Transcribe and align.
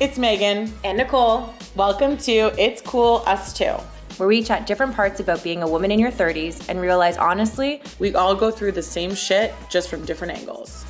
it's 0.00 0.18
Meagan. 0.18 0.72
And 0.82 0.98
Nicole. 0.98 1.54
Welcome 1.76 2.16
to 2.18 2.52
It's 2.58 2.80
Cool 2.82 3.22
Us 3.26 3.52
Too, 3.52 3.74
where 4.16 4.28
we 4.28 4.42
chat 4.42 4.66
different 4.66 4.94
parts 4.94 5.20
about 5.20 5.42
being 5.42 5.62
a 5.62 5.68
woman 5.68 5.90
in 5.90 5.98
your 5.98 6.10
30s 6.10 6.68
and 6.68 6.80
realize 6.80 7.16
honestly, 7.16 7.80
we 7.98 8.14
all 8.14 8.34
go 8.34 8.50
through 8.50 8.72
the 8.72 8.82
same 8.82 9.14
shit 9.14 9.54
just 9.68 9.88
from 9.88 10.04
different 10.04 10.36
angles. 10.38 10.84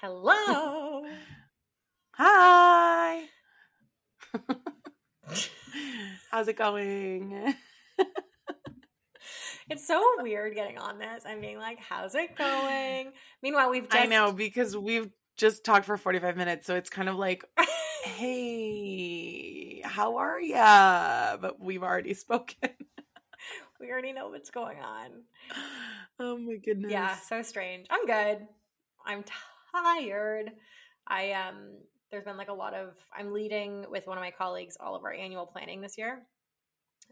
Hello. 0.00 1.04
Hi. 2.12 3.22
How's 6.30 6.48
it 6.48 6.56
going? 6.56 7.54
It's 9.70 9.86
so 9.86 10.02
weird 10.18 10.54
getting 10.56 10.78
on 10.78 10.98
this. 10.98 11.22
I'm 11.24 11.40
being 11.40 11.58
like, 11.58 11.78
how's 11.78 12.16
it 12.16 12.36
going? 12.36 13.12
Meanwhile, 13.42 13.70
we've 13.70 13.88
just 13.88 13.96
I 13.96 14.06
know 14.06 14.32
because 14.32 14.76
we've 14.76 15.10
just 15.36 15.64
talked 15.64 15.86
for 15.86 15.96
45 15.96 16.36
minutes, 16.36 16.66
so 16.66 16.74
it's 16.74 16.90
kind 16.90 17.08
of 17.08 17.14
like, 17.16 17.44
hey, 18.04 19.80
how 19.84 20.16
are 20.16 20.40
ya? 20.40 21.36
But 21.36 21.60
we've 21.60 21.84
already 21.84 22.14
spoken. 22.14 22.70
we 23.80 23.90
already 23.90 24.12
know 24.12 24.28
what's 24.28 24.50
going 24.50 24.78
on. 24.80 25.22
Oh 26.18 26.36
my 26.36 26.56
goodness. 26.56 26.90
Yeah, 26.90 27.14
so 27.16 27.42
strange. 27.42 27.86
I'm 27.90 28.06
good. 28.06 28.46
I'm 29.06 29.24
tired. 29.72 30.50
I 31.06 31.32
um 31.32 31.78
there's 32.10 32.24
been 32.24 32.36
like 32.36 32.48
a 32.48 32.54
lot 32.54 32.74
of 32.74 32.94
I'm 33.16 33.32
leading 33.32 33.86
with 33.88 34.06
one 34.06 34.18
of 34.18 34.22
my 34.22 34.32
colleagues 34.32 34.76
all 34.80 34.96
of 34.96 35.04
our 35.04 35.12
annual 35.12 35.46
planning 35.46 35.80
this 35.80 35.96
year. 35.96 36.22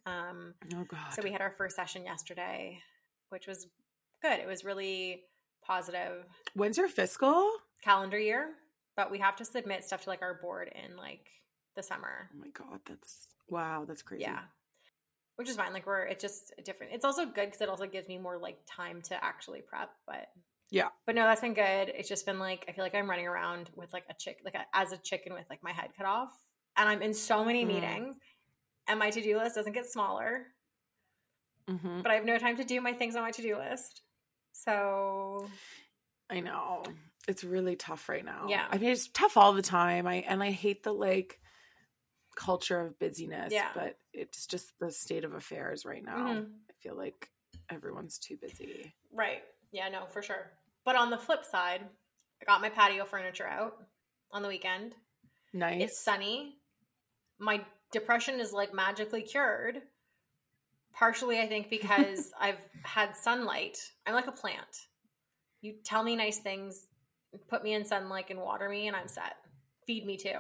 Um, 0.09 0.55
oh 0.75 0.85
God! 0.89 1.13
So 1.13 1.23
we 1.23 1.33
had 1.33 1.41
our 1.41 1.51
first 1.51 1.77
session 1.77 2.05
yesterday, 2.05 2.79
which 3.29 3.47
was 3.47 3.67
good. 4.23 4.39
It 4.39 4.47
was 4.47 4.65
really 4.65 5.23
positive. 5.65 6.25
When's 6.55 6.79
your 6.79 6.89
fiscal 6.89 7.51
calendar 7.83 8.19
year? 8.19 8.51
But 8.97 9.11
we 9.11 9.19
have 9.19 9.37
to 9.37 9.45
submit 9.45 9.85
stuff 9.85 10.05
to 10.05 10.09
like 10.09 10.23
our 10.23 10.39
board 10.41 10.71
in 10.75 10.97
like 10.97 11.27
the 11.77 11.83
summer. 11.83 12.31
Oh 12.35 12.41
my 12.41 12.49
God, 12.49 12.81
that's 12.87 13.29
wow, 13.49 13.85
that's 13.87 14.03
crazy. 14.03 14.23
Yeah, 14.23 14.41
which 15.37 15.49
is 15.49 15.57
fine. 15.57 15.73
Like 15.73 15.87
we're 15.87 16.03
it's 16.03 16.23
just 16.23 16.55
different. 16.65 16.93
It's 16.95 17.05
also 17.05 17.27
good 17.27 17.47
because 17.47 17.61
it 17.61 17.69
also 17.69 17.87
gives 17.87 18.09
me 18.09 18.19
more 18.19 18.39
like 18.39 18.59
time 18.67 19.03
to 19.03 19.23
actually 19.23 19.61
prep. 19.61 19.91
But 20.07 20.29
yeah, 20.71 20.89
but 21.07 21.15
no, 21.15 21.25
that's 21.25 21.43
been 21.43 21.55
good. 21.55 21.93
It's 21.95 22.09
just 22.09 22.25
been 22.25 22.39
like 22.39 22.65
I 22.69 22.73
feel 22.73 22.85
like 22.85 22.95
I'm 22.95 23.11
running 23.11 23.27
around 23.27 23.71
with 23.77 23.93
like 23.93 24.05
a 24.09 24.15
chick, 24.19 24.39
like 24.45 24.55
a, 24.55 24.65
as 24.73 24.93
a 24.93 24.97
chicken 24.97 25.35
with 25.35 25.45
like 25.51 25.63
my 25.63 25.73
head 25.73 25.91
cut 25.97 26.07
off, 26.07 26.31
and 26.77 26.89
I'm 26.89 27.03
in 27.03 27.13
so 27.13 27.45
many 27.45 27.65
mm. 27.65 27.69
meetings 27.69 28.17
and 28.89 28.99
my 28.99 29.11
to-do 29.11 29.37
list 29.37 29.55
doesn't 29.55 29.73
get 29.73 29.87
smaller 29.87 30.47
mm-hmm. 31.69 32.01
but 32.03 32.11
i 32.11 32.15
have 32.15 32.25
no 32.25 32.39
time 32.39 32.57
to 32.57 32.65
do 32.65 32.81
my 32.81 32.93
things 32.93 33.17
on 33.17 33.23
my 33.23 33.31
to-do 33.31 33.57
list. 33.57 34.03
So 34.53 35.49
i 36.31 36.41
know. 36.41 36.83
It's 37.27 37.45
really 37.45 37.77
tough 37.77 38.09
right 38.09 38.25
now. 38.25 38.47
Yeah. 38.49 38.67
I 38.71 38.79
mean 38.79 38.91
it's 38.91 39.09
tough 39.09 39.37
all 39.37 39.53
the 39.53 39.63
time. 39.63 40.07
I 40.07 40.17
and 40.27 40.43
i 40.43 40.51
hate 40.51 40.83
the 40.83 40.93
like 40.93 41.41
culture 42.35 42.81
of 42.81 42.99
busyness 43.01 43.53
yeah. 43.53 43.71
but 43.75 43.99
it's 44.13 44.47
just 44.47 44.73
the 44.79 44.93
state 44.93 45.25
of 45.25 45.35
affairs 45.35 45.85
right 45.85 46.05
now. 46.05 46.29
Mm-hmm. 46.29 46.53
i 46.71 46.73
feel 46.81 46.97
like 46.97 47.31
everyone's 47.71 48.19
too 48.19 48.37
busy. 48.37 48.95
Right. 49.13 49.43
Yeah 49.73 49.89
no 49.89 50.07
for 50.07 50.23
sure. 50.23 50.51
But 50.85 50.97
on 50.97 51.11
the 51.11 51.19
flip 51.19 51.45
side 51.45 51.83
i 52.41 52.45
got 52.45 52.61
my 52.61 52.71
patio 52.71 53.05
furniture 53.05 53.47
out 53.47 53.77
on 54.33 54.43
the 54.43 54.49
weekend. 54.49 54.95
Nice. 55.53 55.83
it's 55.83 55.99
sunny. 55.99 56.57
My 57.39 57.65
depression 57.93 58.41
is 58.41 58.53
like 58.53 58.75
magically 58.75 59.23
cured. 59.23 59.83
Partially, 60.93 61.39
I 61.39 61.47
think, 61.47 61.71
because 61.71 62.33
I've 62.41 62.59
had 62.83 63.17
sunlight. 63.17 63.79
I'm 64.07 64.15
like 64.15 64.27
a 64.27 64.33
plant. 64.33 64.87
You 65.61 65.75
tell 65.85 66.03
me 66.03 66.17
nice 66.17 66.39
things, 66.39 66.89
put 67.49 67.63
me 67.63 67.75
in 67.75 67.85
sunlight 67.85 68.27
and 68.31 68.41
water 68.41 68.69
me, 68.69 68.87
and 68.87 68.97
I'm 68.97 69.09
set. 69.09 69.37
Feed 69.87 70.07
me 70.07 70.17
too. 70.17 70.39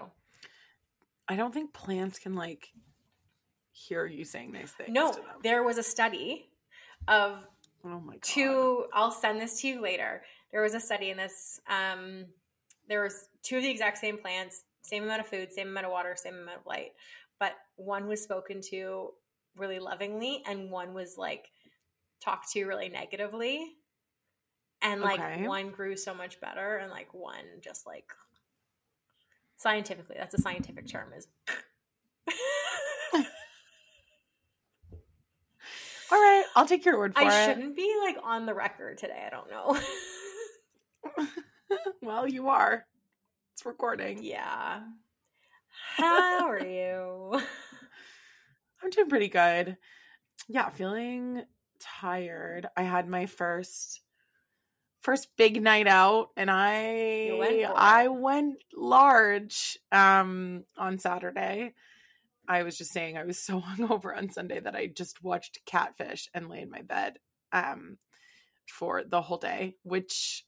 I 1.28 1.36
don't 1.36 1.52
think 1.52 1.72
plants 1.72 2.18
can 2.18 2.34
like 2.34 2.68
hear 3.72 4.06
you 4.06 4.24
saying 4.24 4.52
nice 4.52 4.72
things. 4.72 4.90
No, 4.90 5.14
there 5.42 5.62
was 5.62 5.78
a 5.78 5.82
study 5.82 6.46
of 7.06 7.38
oh 7.84 8.00
my 8.00 8.14
god. 8.14 8.22
Two. 8.22 8.86
I'll 8.92 9.10
send 9.10 9.40
this 9.40 9.60
to 9.60 9.68
you 9.68 9.82
later. 9.82 10.22
There 10.52 10.62
was 10.62 10.74
a 10.74 10.80
study 10.80 11.10
in 11.10 11.16
this. 11.16 11.60
Um, 11.68 12.26
there 12.88 13.02
was 13.02 13.28
two 13.42 13.58
of 13.58 13.62
the 13.62 13.70
exact 13.70 13.98
same 13.98 14.18
plants, 14.18 14.62
same 14.82 15.04
amount 15.04 15.20
of 15.20 15.26
food, 15.26 15.52
same 15.52 15.68
amount 15.68 15.86
of 15.86 15.92
water, 15.92 16.14
same 16.16 16.34
amount 16.34 16.60
of 16.60 16.66
light 16.66 16.92
but 17.40 17.52
one 17.76 18.06
was 18.08 18.22
spoken 18.22 18.60
to 18.70 19.10
really 19.56 19.78
lovingly 19.78 20.42
and 20.46 20.70
one 20.70 20.94
was 20.94 21.16
like 21.16 21.50
talked 22.22 22.50
to 22.52 22.64
really 22.64 22.88
negatively. 22.88 23.74
And 24.80 25.00
like 25.00 25.20
okay. 25.20 25.46
one 25.46 25.70
grew 25.70 25.96
so 25.96 26.14
much 26.14 26.40
better 26.40 26.76
and 26.76 26.90
like 26.90 27.12
one 27.12 27.44
just 27.60 27.84
like 27.84 28.04
scientifically 29.56 30.14
that's 30.16 30.34
a 30.34 30.40
scientific 30.40 30.86
term 30.86 31.12
is 31.12 31.26
all 36.12 36.22
right 36.22 36.44
i'll 36.54 36.64
take 36.64 36.84
your 36.84 36.96
word 36.96 37.12
for 37.12 37.22
I 37.22 37.24
it. 37.24 37.28
i 37.28 37.46
shouldn't 37.46 37.74
be 37.74 37.92
like 38.04 38.18
on 38.22 38.46
the 38.46 38.54
record 38.54 38.98
today 38.98 39.20
i 39.26 39.30
don't 39.30 39.50
know. 39.50 39.76
Well 42.02 42.26
you 42.28 42.48
are. 42.48 42.86
It's 43.54 43.66
recording. 43.66 44.22
Yeah 44.22 44.80
how 45.96 46.48
are 46.48 46.64
you? 46.64 47.40
I'm 48.82 48.90
doing 48.90 49.08
pretty 49.08 49.28
good. 49.28 49.76
Yeah, 50.48 50.70
feeling 50.70 51.42
tired. 51.80 52.68
I 52.76 52.82
had 52.82 53.08
my 53.08 53.26
first 53.26 54.00
first 55.00 55.28
big 55.36 55.62
night 55.62 55.86
out 55.86 56.30
and 56.36 56.50
I 56.50 57.30
went 57.38 57.64
I 57.64 58.08
went 58.08 58.56
large 58.74 59.78
um 59.92 60.64
on 60.76 60.98
Saturday. 60.98 61.74
I 62.48 62.62
was 62.62 62.78
just 62.78 62.92
saying 62.92 63.16
I 63.16 63.24
was 63.24 63.38
so 63.38 63.60
hungover 63.78 64.16
on 64.16 64.30
Sunday 64.30 64.60
that 64.60 64.74
I 64.74 64.86
just 64.86 65.22
watched 65.22 65.60
Catfish 65.66 66.28
and 66.34 66.48
lay 66.48 66.62
in 66.62 66.70
my 66.70 66.82
bed 66.82 67.18
um 67.52 67.98
for 68.68 69.02
the 69.02 69.22
whole 69.22 69.38
day, 69.38 69.76
which 69.82 70.44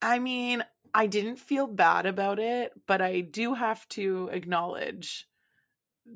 I 0.00 0.18
mean, 0.18 0.64
I 0.94 1.06
didn't 1.06 1.38
feel 1.38 1.66
bad 1.66 2.06
about 2.06 2.38
it, 2.38 2.72
but 2.86 3.00
I 3.00 3.20
do 3.20 3.54
have 3.54 3.88
to 3.90 4.28
acknowledge 4.32 5.28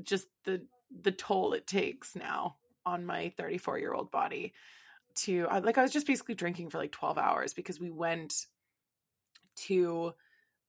just 0.03 0.29
the 0.45 0.63
the 1.03 1.13
toll 1.13 1.53
it 1.53 1.67
takes 1.67 2.15
now 2.15 2.57
on 2.85 3.07
my 3.07 3.33
34 3.37 3.79
year 3.79 3.95
old 3.95 4.11
body 4.11 4.53
to 5.15 5.47
like 5.63 5.79
I 5.79 5.83
was 5.83 5.93
just 5.93 6.07
basically 6.07 6.35
drinking 6.35 6.71
for 6.71 6.79
like 6.79 6.93
12 6.93 7.19
hours 7.19 7.55
because 7.55 7.79
we 7.81 7.91
went 7.91 8.47
to 9.57 10.15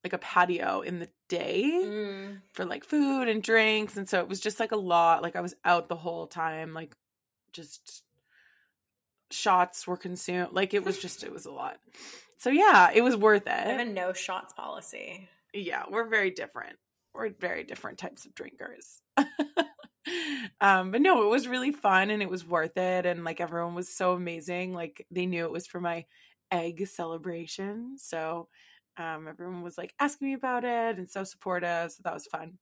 like 0.03 0.13
a 0.13 0.17
patio 0.17 0.81
in 0.81 0.99
the 0.99 1.09
day 1.29 1.63
mm. 1.63 2.41
for 2.51 2.65
like 2.65 2.83
food 2.83 3.27
and 3.27 3.41
drinks 3.41 3.95
and 3.95 4.07
so 4.07 4.19
it 4.19 4.27
was 4.27 4.39
just 4.39 4.59
like 4.59 4.71
a 4.71 4.77
lot 4.77 5.21
like 5.21 5.35
I 5.35 5.41
was 5.41 5.55
out 5.63 5.87
the 5.87 5.95
whole 5.95 6.27
time 6.27 6.73
like 6.73 6.95
just 7.53 8.03
shots 9.31 9.87
were 9.87 9.97
consumed 9.97 10.49
like 10.51 10.73
it 10.73 10.83
was 10.83 10.99
just 10.99 11.23
it 11.23 11.31
was 11.31 11.45
a 11.45 11.51
lot 11.51 11.77
so 12.43 12.49
yeah, 12.49 12.91
it 12.93 13.01
was 13.01 13.15
worth 13.15 13.47
it. 13.47 13.53
I 13.53 13.69
have 13.71 13.79
a 13.79 13.85
no 13.85 14.11
shots 14.11 14.51
policy. 14.51 15.29
Yeah, 15.53 15.83
we're 15.89 16.09
very 16.09 16.29
different. 16.29 16.75
We're 17.13 17.29
very 17.29 17.63
different 17.63 17.97
types 17.97 18.25
of 18.25 18.35
drinkers. 18.35 19.01
um, 20.59 20.91
but 20.91 20.99
no, 20.99 21.23
it 21.23 21.29
was 21.29 21.47
really 21.47 21.71
fun 21.71 22.09
and 22.09 22.21
it 22.21 22.29
was 22.29 22.45
worth 22.45 22.75
it. 22.75 23.05
And 23.05 23.23
like 23.23 23.39
everyone 23.39 23.75
was 23.75 23.87
so 23.87 24.11
amazing. 24.11 24.73
Like 24.73 25.07
they 25.09 25.25
knew 25.25 25.45
it 25.45 25.53
was 25.53 25.67
for 25.67 25.79
my 25.79 26.03
egg 26.51 26.85
celebration. 26.85 27.95
So 27.97 28.49
um, 28.97 29.29
everyone 29.29 29.61
was 29.61 29.77
like 29.77 29.93
asking 29.97 30.27
me 30.27 30.33
about 30.33 30.65
it 30.65 30.97
and 30.97 31.09
so 31.09 31.23
supportive. 31.23 31.93
So 31.93 32.01
that 32.03 32.13
was 32.13 32.27
fun. 32.27 32.57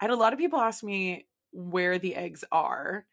I 0.00 0.04
had 0.04 0.10
a 0.10 0.16
lot 0.16 0.32
of 0.32 0.38
people 0.38 0.58
ask 0.58 0.82
me 0.82 1.26
where 1.52 1.98
the 1.98 2.14
eggs 2.14 2.44
are. 2.50 3.04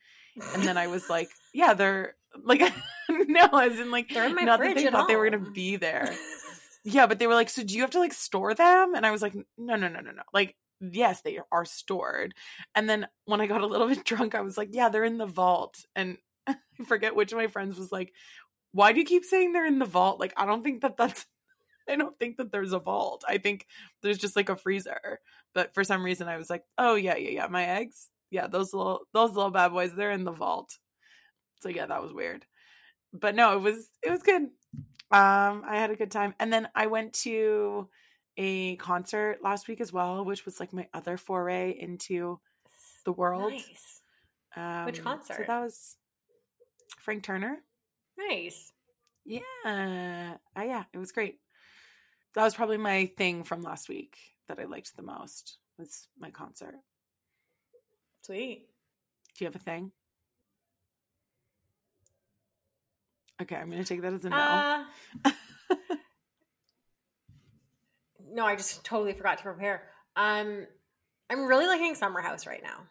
And 0.53 0.63
then 0.63 0.77
I 0.77 0.87
was 0.87 1.09
like, 1.09 1.27
yeah, 1.53 1.73
they're 1.73 2.15
like 2.41 2.61
no, 3.27 3.47
as 3.57 3.79
in 3.79 3.91
like 3.91 4.09
They're 4.09 4.25
in 4.25 4.35
my 4.35 4.43
not 4.43 4.59
fridge 4.59 4.75
that 4.75 4.83
they 4.83 4.89
thought 4.91 5.07
they 5.07 5.15
were 5.15 5.29
gonna 5.29 5.51
be 5.51 5.75
there. 5.75 6.13
yeah, 6.83 7.07
but 7.07 7.19
they 7.19 7.27
were 7.27 7.33
like, 7.33 7.49
so 7.49 7.63
do 7.63 7.75
you 7.75 7.81
have 7.81 7.91
to 7.91 7.99
like 7.99 8.13
store 8.13 8.53
them? 8.53 8.93
And 8.95 9.05
I 9.05 9.11
was 9.11 9.21
like, 9.21 9.33
no, 9.33 9.75
no, 9.75 9.87
no, 9.87 9.99
no, 9.99 10.11
no. 10.11 10.21
Like, 10.33 10.55
yes, 10.79 11.21
they 11.21 11.39
are 11.51 11.65
stored. 11.65 12.33
And 12.75 12.87
then 12.87 13.07
when 13.25 13.41
I 13.41 13.47
got 13.47 13.61
a 13.61 13.65
little 13.65 13.87
bit 13.89 14.05
drunk, 14.05 14.35
I 14.35 14.41
was 14.41 14.57
like, 14.57 14.69
yeah, 14.71 14.89
they're 14.89 15.03
in 15.03 15.17
the 15.17 15.25
vault. 15.25 15.83
And 15.95 16.17
I 16.47 16.55
forget 16.85 17.15
which 17.15 17.31
of 17.31 17.37
my 17.37 17.47
friends 17.47 17.77
was 17.77 17.91
like, 17.91 18.13
why 18.71 18.91
do 18.91 18.99
you 18.99 19.05
keep 19.05 19.25
saying 19.25 19.51
they're 19.53 19.65
in 19.65 19.79
the 19.79 19.85
vault? 19.85 20.19
Like, 20.19 20.33
I 20.37 20.45
don't 20.45 20.63
think 20.63 20.81
that 20.81 20.97
that's 20.97 21.25
I 21.87 21.95
don't 21.95 22.17
think 22.17 22.37
that 22.37 22.51
there's 22.51 22.73
a 22.73 22.79
vault. 22.79 23.23
I 23.27 23.37
think 23.37 23.67
there's 24.01 24.17
just 24.17 24.35
like 24.35 24.49
a 24.49 24.55
freezer. 24.55 25.19
But 25.53 25.73
for 25.73 25.83
some 25.83 26.03
reason 26.03 26.27
I 26.27 26.37
was 26.37 26.49
like, 26.49 26.63
"Oh 26.79 26.95
yeah, 26.95 27.15
yeah, 27.15 27.29
yeah, 27.29 27.47
my 27.47 27.63
eggs. 27.63 28.09
Yeah, 28.31 28.47
those 28.47 28.73
little 28.73 29.01
those 29.13 29.33
little 29.33 29.51
bad 29.51 29.69
boys, 29.69 29.93
they're 29.93 30.11
in 30.11 30.23
the 30.23 30.31
vault." 30.31 30.77
So 31.61 31.69
yeah, 31.69 31.85
that 31.85 32.01
was 32.01 32.11
weird 32.11 32.45
but 33.19 33.35
no, 33.35 33.57
it 33.57 33.61
was 33.61 33.87
it 34.03 34.11
was 34.11 34.23
good. 34.23 34.43
Um, 35.11 35.63
I 35.65 35.77
had 35.77 35.91
a 35.91 35.95
good 35.95 36.11
time, 36.11 36.33
and 36.39 36.51
then 36.51 36.67
I 36.75 36.87
went 36.87 37.13
to 37.23 37.89
a 38.37 38.75
concert 38.77 39.39
last 39.43 39.67
week 39.67 39.79
as 39.81 39.93
well, 39.93 40.25
which 40.25 40.45
was 40.45 40.59
like 40.59 40.73
my 40.73 40.87
other 40.93 41.17
foray 41.17 41.71
into 41.71 42.39
the 43.05 43.11
world. 43.11 43.53
Nice. 43.53 44.01
Um, 44.55 44.85
which 44.85 45.03
concert? 45.03 45.37
So 45.37 45.43
that 45.47 45.61
was 45.61 45.95
Frank 46.99 47.23
Turner. 47.23 47.59
Nice. 48.17 48.71
Yeah. 49.25 49.41
Uh, 49.65 50.63
yeah, 50.63 50.83
it 50.93 50.97
was 50.97 51.11
great. 51.11 51.39
That 52.33 52.43
was 52.43 52.55
probably 52.55 52.77
my 52.77 53.05
thing 53.17 53.43
from 53.43 53.61
last 53.61 53.89
week 53.89 54.17
that 54.47 54.59
I 54.59 54.65
liked 54.65 54.95
the 54.95 55.03
most 55.03 55.57
was 55.77 56.07
my 56.19 56.29
concert. 56.29 56.75
Sweet. 58.21 58.67
Do 59.37 59.43
you 59.43 59.47
have 59.47 59.55
a 59.55 59.59
thing? 59.59 59.91
Okay, 63.41 63.55
I'm 63.55 63.69
going 63.69 63.83
to 63.83 63.87
take 63.87 64.01
that 64.01 64.13
as 64.13 64.25
a 64.25 64.29
no. 64.29 64.37
Uh, 64.37 64.83
no, 68.31 68.45
I 68.45 68.55
just 68.55 68.83
totally 68.83 69.13
forgot 69.13 69.37
to 69.39 69.43
prepare. 69.43 69.83
Um, 70.15 70.65
I'm 71.29 71.45
really 71.45 71.65
liking 71.67 71.95
Summer 71.95 72.21
House 72.21 72.47
right 72.47 72.63
now. 72.63 72.87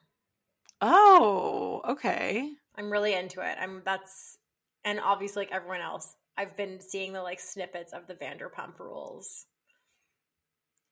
oh, 0.80 1.80
okay. 1.88 2.50
I'm 2.76 2.90
really 2.90 3.14
into 3.14 3.40
it. 3.40 3.56
I'm 3.60 3.82
that's 3.84 4.38
and 4.84 5.00
obviously 5.00 5.42
like 5.42 5.52
everyone 5.52 5.80
else, 5.80 6.14
I've 6.36 6.56
been 6.56 6.80
seeing 6.80 7.12
the 7.12 7.22
like 7.22 7.40
snippets 7.40 7.92
of 7.92 8.06
the 8.06 8.14
Vanderpump 8.14 8.78
Rules 8.78 9.46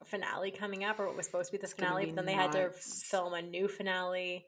finale 0.05 0.51
coming 0.51 0.85
up, 0.85 0.99
or 0.99 1.07
what 1.07 1.17
was 1.17 1.27
supposed 1.27 1.51
to 1.51 1.53
be 1.53 1.59
the 1.59 1.65
It's 1.65 1.73
finale, 1.75 2.07
be 2.07 2.13
but 2.13 2.17
then 2.17 2.27
they 2.27 2.33
had 2.33 2.53
to 2.53 2.71
film 2.71 3.35
a 3.35 3.43
new 3.43 3.69
finale. 3.69 4.47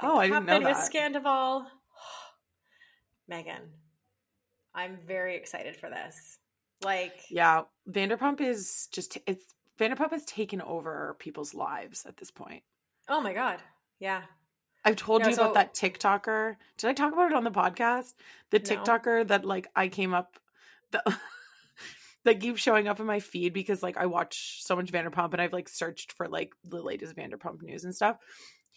Oh, 0.00 0.18
I 0.18 0.28
didn't 0.28 0.46
know 0.46 0.52
happened 0.52 0.64
with 0.64 0.92
that. 0.92 0.92
Scandoval. 0.92 1.66
Meagan, 3.28 3.70
I'm 4.78 4.96
very 5.06 5.34
excited 5.36 5.76
for 5.76 5.90
this. 5.90 6.38
Like, 6.82 7.14
Yeah, 7.30 7.62
Vanderpump 7.90 8.40
is 8.40 8.88
just 8.92 9.18
it's 9.26 9.44
Vanderpump 9.78 10.10
has 10.12 10.24
taken 10.24 10.60
over 10.62 11.16
people's 11.18 11.52
lives 11.54 12.04
at 12.06 12.16
this 12.16 12.30
point. 12.30 12.62
oh 13.08 13.20
my 13.20 13.32
god, 13.32 13.58
yeah. 13.98 14.22
I've 14.84 14.96
told 14.96 15.22
No, 15.22 15.28
you 15.28 15.34
so- 15.34 15.42
about 15.50 15.54
that 15.54 15.74
TikToker. 15.74 16.54
Did 16.76 16.88
I 16.88 16.92
talk 16.92 17.12
about 17.12 17.32
it 17.32 17.36
on 17.36 17.44
the 17.44 17.50
podcast? 17.50 18.14
The 18.50 18.58
No. 18.60 18.64
TikToker 18.64 19.26
that 19.28 19.44
like 19.44 19.66
I 19.74 19.88
came 19.88 20.14
up 20.14 20.38
the 20.92 21.02
that 22.24 22.40
keeps 22.40 22.60
showing 22.60 22.86
up 22.88 23.00
in 23.00 23.06
my 23.06 23.20
feed 23.20 23.52
because 23.52 23.82
like 23.82 23.96
I 23.96 24.06
watch 24.06 24.58
so 24.62 24.76
much 24.76 24.92
Vanderpump 24.92 25.32
and 25.32 25.42
I've 25.42 25.52
like 25.52 25.68
searched 25.68 26.12
for 26.12 26.28
like 26.28 26.52
the 26.64 26.80
latest 26.82 27.16
Vanderpump 27.16 27.62
news 27.62 27.84
and 27.84 27.94
stuff. 27.94 28.16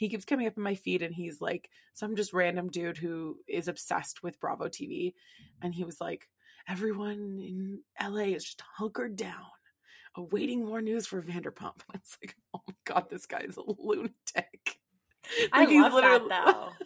He 0.02 0.10
keeps 0.10 0.26
coming 0.26 0.48
up 0.48 0.58
in 0.58 0.64
my 0.64 0.74
feed 0.74 1.04
and 1.04 1.14
he's 1.14 1.40
like 1.40 1.70
some 1.94 2.16
just 2.16 2.34
random 2.34 2.70
dude 2.70 2.98
who 2.98 3.38
is 3.48 3.68
obsessed 3.68 4.24
with 4.24 4.40
Bravo 4.40 4.66
TV 4.68 5.14
and 5.62 5.76
he 5.76 5.84
was 5.84 6.02
like 6.02 6.28
everyone 6.68 7.40
in 7.40 7.82
LA 8.02 8.34
is 8.34 8.44
just 8.44 8.62
hunkered 8.78 9.16
down 9.16 9.46
awaiting 10.16 10.66
more 10.66 10.82
news 10.82 11.06
for 11.06 11.22
Vanderpump. 11.22 11.82
And 11.84 11.84
I 11.94 12.00
was 12.00 12.18
like, 12.22 12.36
"Oh 12.54 12.62
my 12.68 12.74
god, 12.84 13.10
this 13.12 13.28
guy's 13.28 13.58
a 13.58 13.62
lunatic." 13.78 14.80
I 15.54 15.66
Like, 15.66 15.70
love 15.70 16.02
that 16.02 16.24
literally- 16.24 16.30
though. 16.30 16.70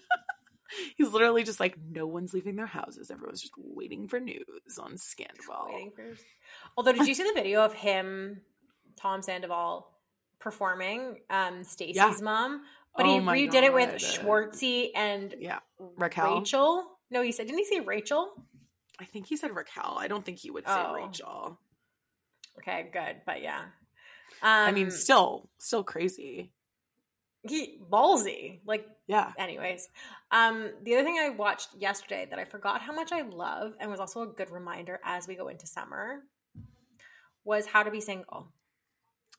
He's 0.97 1.13
literally 1.13 1.43
just 1.43 1.59
like, 1.61 1.77
no 1.89 2.05
one's 2.07 2.33
leaving 2.33 2.57
their 2.57 2.65
houses. 2.65 3.09
Everyone's 3.09 3.39
just 3.39 3.53
waiting 3.57 4.09
for 4.09 4.19
news 4.19 4.43
on 4.81 4.97
Scandal. 4.97 5.91
For. 5.95 6.15
Although, 6.75 6.91
did 6.93 7.07
you 7.07 7.13
see 7.13 7.23
the 7.23 7.31
video 7.33 7.63
of 7.63 7.71
him, 7.73 8.41
Tom 8.97 9.21
Sandoval, 9.21 9.87
performing 10.39 11.19
um 11.29 11.63
Stacy's 11.63 11.95
Yeah. 11.95 12.13
mom? 12.21 12.63
But 12.95 13.05
Oh 13.05 13.19
he 13.19 13.25
redid 13.25 13.63
it 13.63 13.73
with 13.73 13.89
God. 13.91 13.99
Schwartzy 13.99 14.89
and 14.95 15.35
Yeah, 15.39 15.59
Raquel. 15.79 16.39
Rachel. 16.39 16.85
No, 17.11 17.21
he 17.21 17.31
said, 17.31 17.47
didn't 17.47 17.59
he 17.59 17.65
say 17.65 17.79
Rachel? 17.81 18.31
I 18.99 19.05
think 19.05 19.27
he 19.27 19.35
said 19.37 19.55
Raquel. 19.55 19.97
I 19.99 20.07
don't 20.07 20.23
think 20.25 20.39
he 20.39 20.49
would 20.49 20.65
say 20.65 20.73
Oh. 20.85 20.93
Rachel. 20.93 21.59
Okay, 22.59 22.89
good, 22.93 23.17
but 23.25 23.41
yeah. 23.41 23.59
Um, 24.41 24.69
I 24.69 24.71
mean, 24.71 24.89
still, 24.91 25.49
still 25.57 25.83
crazy. 25.83 26.51
he 27.47 27.77
ballsy. 27.91 28.59
Like, 28.65 28.87
Yeah. 29.07 29.31
anyways, 29.37 29.87
um, 30.31 30.71
the 30.83 30.95
other 30.95 31.03
thing 31.03 31.17
I 31.19 31.29
watched 31.29 31.69
yesterday 31.77 32.25
that 32.29 32.39
I 32.39 32.45
forgot 32.45 32.81
how 32.81 32.93
much 32.93 33.11
I 33.11 33.21
love 33.21 33.73
and 33.79 33.91
was 33.91 33.99
also 33.99 34.21
a 34.23 34.27
good 34.27 34.49
reminder 34.49 34.99
as 35.03 35.27
we 35.27 35.35
go 35.35 35.49
into 35.49 35.67
summer 35.67 36.21
was 37.43 37.67
How 37.67 37.83
to 37.83 37.91
Be 37.91 38.01
Single. 38.01 38.51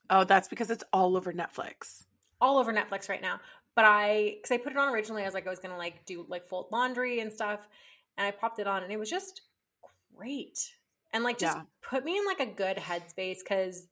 Oh, 0.08 0.22
that's 0.24 0.46
because 0.46 0.70
it's 0.70 0.84
all 0.92 1.16
over 1.16 1.32
Netflix. 1.32 2.04
All 2.40 2.58
over 2.58 2.72
Netflix 2.72 3.08
right 3.08 3.22
now. 3.22 3.40
But 3.74 3.84
I, 3.84 4.36
because 4.36 4.50
I 4.52 4.56
put 4.58 4.72
it 4.72 4.78
on 4.78 4.88
originally, 4.88 5.22
I 5.22 5.26
was 5.26 5.34
like, 5.34 5.46
I 5.46 5.50
was 5.50 5.58
gonna 5.58 5.76
like 5.76 6.04
do 6.06 6.24
like 6.28 6.46
fold 6.46 6.68
laundry 6.72 7.20
and 7.20 7.32
stuff, 7.32 7.68
and 8.16 8.26
I 8.26 8.30
popped 8.30 8.58
it 8.58 8.66
on, 8.66 8.82
and 8.82 8.90
it 8.92 8.98
was 8.98 9.10
just 9.10 9.42
great, 10.16 10.72
and 11.12 11.22
like 11.24 11.38
just 11.38 11.56
Yeah. 11.56 11.62
put 11.82 12.04
me 12.04 12.16
in 12.16 12.24
like 12.24 12.40
a 12.40 12.46
good 12.46 12.76
headspace. 12.78 13.38
Because 13.40 13.86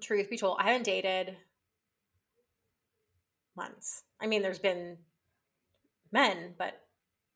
truth 0.00 0.30
be 0.30 0.36
told, 0.38 0.58
I 0.60 0.68
haven't 0.68 0.84
dated 0.84 1.36
months. 3.56 4.04
I 4.20 4.26
mean, 4.26 4.42
there's 4.42 4.58
been 4.58 4.98
men, 6.12 6.54
but 6.58 6.74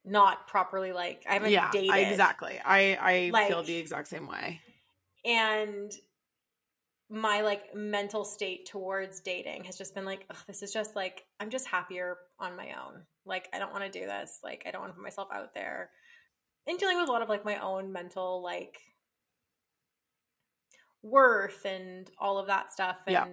not 0.05 0.47
properly 0.47 0.93
like 0.93 1.25
I 1.29 1.35
haven't 1.35 1.51
yeah, 1.51 1.71
dated 1.73 2.09
exactly. 2.09 2.61
I 2.65 2.95
I 3.01 3.31
Like- 3.33 3.49
feel 3.49 3.63
the 3.65 3.77
exact 3.77 4.09
same 4.09 4.27
way. 4.29 4.61
and 5.25 5.93
my 7.09 7.41
like 7.43 7.75
mental 7.75 8.25
state 8.25 8.67
towards 8.67 9.21
dating 9.21 9.65
has 9.65 9.79
just 9.79 9.95
been 9.95 10.05
like 10.05 10.27
Ugh, 10.31 10.37
this 10.49 10.63
is 10.63 10.73
just 10.73 10.97
like 10.97 11.25
i'm 11.39 11.51
just 11.51 11.69
happier 11.69 12.17
on 12.41 12.57
my 12.57 12.69
own. 12.73 13.03
Like 13.25 13.49
i 13.55 13.59
don't 13.59 13.73
want 13.73 13.85
to 13.85 14.01
do 14.01 14.07
this. 14.07 14.41
Like 14.43 14.65
i 14.67 14.71
don't 14.71 14.81
want 14.81 14.93
to 14.93 14.97
put 14.97 15.03
myself 15.05 15.29
out 15.33 15.55
there. 15.55 15.91
And 16.67 16.79
dealing 16.79 16.99
with 16.99 17.09
a 17.09 17.13
lot 17.13 17.23
of 17.23 17.29
like 17.29 17.45
my 17.45 17.59
own 17.59 17.93
mental 17.93 18.43
like 18.43 18.79
worth 21.03 21.65
and 21.65 22.11
all 22.19 22.39
of 22.39 22.49
that 22.49 22.73
stuff 22.73 22.97
and 23.07 23.13
Yeah. 23.15 23.27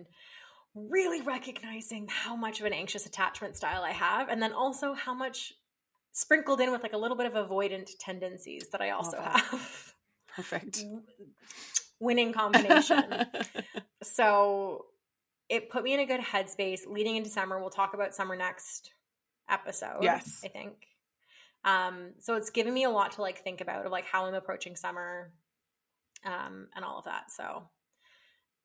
really 0.75 1.21
recognizing 1.21 2.07
how 2.07 2.35
much 2.35 2.59
of 2.59 2.67
an 2.67 2.73
anxious 2.73 3.07
attachment 3.07 3.57
style 3.57 3.81
i 3.83 3.91
have 3.91 4.29
and 4.29 4.41
then 4.41 4.53
also 4.53 4.93
how 4.93 5.13
much 5.15 5.53
sprinkled 6.11 6.61
in 6.61 6.71
with 6.71 6.83
like 6.83 6.93
a 6.93 6.97
little 6.97 7.17
bit 7.17 7.25
of 7.25 7.33
avoidant 7.33 7.89
tendencies 7.99 8.69
that 8.71 8.81
i 8.81 8.91
also 8.91 9.17
Love 9.17 9.25
have. 9.33 9.93
Perfect. 10.35 10.83
Winning 11.99 12.33
combination. 12.33 13.03
so 14.03 14.85
it 15.49 15.69
put 15.69 15.83
me 15.83 15.93
in 15.93 15.99
a 15.99 16.05
good 16.05 16.21
headspace 16.21 16.81
leading 16.87 17.15
into 17.15 17.29
summer. 17.29 17.59
We'll 17.59 17.69
talk 17.69 17.93
about 17.93 18.15
summer 18.15 18.35
next 18.35 18.91
episode. 19.49 19.99
Yes. 20.01 20.41
I 20.43 20.47
think. 20.47 20.73
Um, 21.65 22.11
so 22.19 22.35
it's 22.35 22.49
given 22.49 22.73
me 22.73 22.83
a 22.83 22.89
lot 22.89 23.13
to 23.13 23.21
like 23.21 23.43
think 23.43 23.61
about 23.61 23.85
of 23.85 23.91
like 23.91 24.05
how 24.05 24.25
I'm 24.25 24.33
approaching 24.33 24.75
summer, 24.75 25.31
um, 26.25 26.67
and 26.75 26.83
all 26.83 26.99
of 26.99 27.05
that. 27.05 27.31
So, 27.31 27.63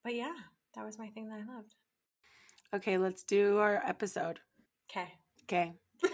but 0.03 0.15
yeah, 0.15 0.33
that 0.75 0.85
was 0.85 0.99
my 0.99 1.09
thing 1.09 1.29
that 1.29 1.41
I 1.49 1.55
loved. 1.55 1.75
okay, 2.75 2.99
let's 2.99 3.23
do 3.23 3.59
our 3.59 3.81
episode. 3.87 4.41
Okay. 4.91 5.09
Okay. 5.45 5.73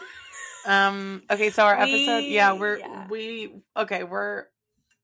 um 0.67 1.23
okay, 1.31 1.51
so 1.51 1.65
our 1.65 1.75
episode 1.79 2.19
We- 2.19 2.35
yeah, 2.35 2.53
we're 2.53 2.79
yeah. 2.79 3.07
we 3.09 3.63
okay, 3.77 4.05
we're 4.05 4.45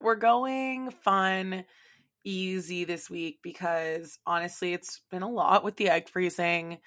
we're 0.01 0.17
going 0.17 0.91
fun 0.91 1.65
easy 2.25 2.85
this 2.85 3.09
week 3.09 3.39
because 3.43 4.19
honestly 4.27 4.73
it's 4.75 5.01
been 5.11 5.23
a 5.23 5.29
lot 5.31 5.65
with 5.65 5.77
the 5.77 5.89
egg 5.89 6.09
freezing. 6.09 6.79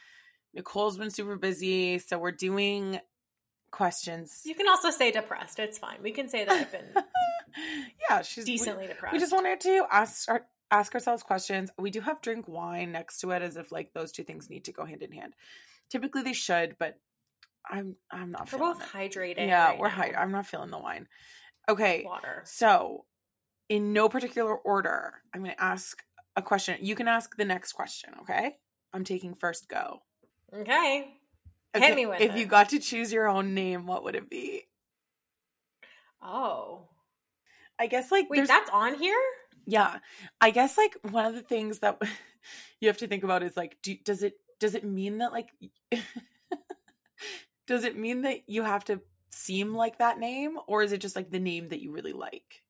Nicole's 0.53 0.97
been 0.97 1.09
super 1.09 1.35
busy, 1.35 1.97
so 1.99 2.19
we're 2.19 2.31
doing 2.31 2.99
questions. 3.71 4.41
You 4.45 4.55
can 4.55 4.67
also 4.67 4.91
say 4.91 5.11
depressed. 5.11 5.59
It's 5.59 5.77
fine. 5.79 5.97
We 6.01 6.11
can 6.11 6.29
say 6.29 6.45
that 6.45 6.53
I've 6.53 6.71
been 6.71 6.85
yeah, 8.09 8.21
she's 8.21 8.45
we- 8.45 8.51
decently 8.53 8.87
depressed. 8.87 9.13
We 9.13 9.19
just 9.19 9.33
wanted 9.33 9.59
to 9.61 9.85
ask 9.91 10.29
our, 10.29 10.45
ask 10.71 10.93
ourselves 10.93 11.23
questions. 11.23 11.71
We 11.79 11.89
do 11.89 12.01
have 12.01 12.21
drink 12.21 12.47
wine 12.47 12.91
next 12.91 13.19
to 13.21 13.31
it, 13.31 13.41
as 13.41 13.57
if 13.57 13.71
like 13.71 13.93
those 13.93 14.11
two 14.11 14.23
things 14.23 14.49
need 14.49 14.65
to 14.65 14.71
go 14.71 14.85
hand 14.85 15.01
in 15.01 15.11
hand. 15.11 15.33
Typically, 15.89 16.21
they 16.21 16.33
should, 16.33 16.75
but 16.79 16.99
I'm 17.69 17.95
I'm 18.11 18.31
not. 18.31 18.41
We're 18.51 18.59
feeling 18.59 18.73
both 18.73 18.83
it. 18.83 18.89
hydrating. 19.11 19.47
Yeah, 19.47 19.69
right 19.69 19.79
we're 19.79 19.89
high. 19.89 20.13
I'm 20.17 20.31
not 20.31 20.45
feeling 20.45 20.69
the 20.71 20.79
wine. 20.79 21.07
Okay, 21.69 22.03
Water. 22.05 22.41
so 22.45 23.05
in 23.69 23.93
no 23.93 24.09
particular 24.09 24.55
order, 24.55 25.13
I'm 25.33 25.43
going 25.43 25.55
to 25.55 25.63
ask 25.63 26.03
a 26.35 26.41
question. 26.41 26.77
You 26.81 26.95
can 26.95 27.07
ask 27.07 27.35
the 27.35 27.45
next 27.45 27.73
question. 27.73 28.11
Okay, 28.21 28.57
I'm 28.93 29.03
taking 29.03 29.35
first 29.35 29.69
go. 29.69 30.01
Okay. 30.55 31.07
Okay, 31.75 31.87
Hit 31.87 31.95
me 31.95 32.05
with 32.05 32.21
if 32.21 32.35
it. 32.35 32.37
you 32.37 32.45
got 32.45 32.69
to 32.69 32.79
choose 32.79 33.11
your 33.11 33.27
own 33.27 33.55
name, 33.55 33.87
what 33.87 34.03
would 34.03 34.15
it 34.15 34.29
be? 34.29 34.63
Oh. 36.21 36.87
I 37.79 37.87
guess 37.87 38.11
like 38.11 38.29
Wait, 38.29 38.47
that's 38.47 38.69
on 38.69 38.95
here? 38.95 39.19
Yeah. 39.65 39.97
I 40.39 40.51
guess 40.51 40.77
like 40.77 40.95
one 41.09 41.25
of 41.25 41.33
the 41.33 41.41
things 41.41 41.79
that 41.79 41.99
you 42.79 42.87
have 42.87 42.97
to 42.97 43.07
think 43.07 43.23
about 43.23 43.43
is 43.43 43.57
like 43.57 43.77
do, 43.81 43.95
does 44.05 44.23
it 44.23 44.35
does 44.59 44.75
it 44.75 44.83
mean 44.83 45.17
that 45.17 45.31
like 45.31 45.49
does 47.67 47.83
it 47.83 47.97
mean 47.97 48.21
that 48.21 48.47
you 48.47 48.61
have 48.63 48.85
to 48.85 49.01
seem 49.31 49.73
like 49.73 49.97
that 49.97 50.19
name 50.19 50.57
or 50.67 50.83
is 50.83 50.91
it 50.91 51.01
just 51.01 51.15
like 51.15 51.31
the 51.31 51.39
name 51.39 51.69
that 51.69 51.81
you 51.81 51.91
really 51.91 52.13
like? 52.13 52.62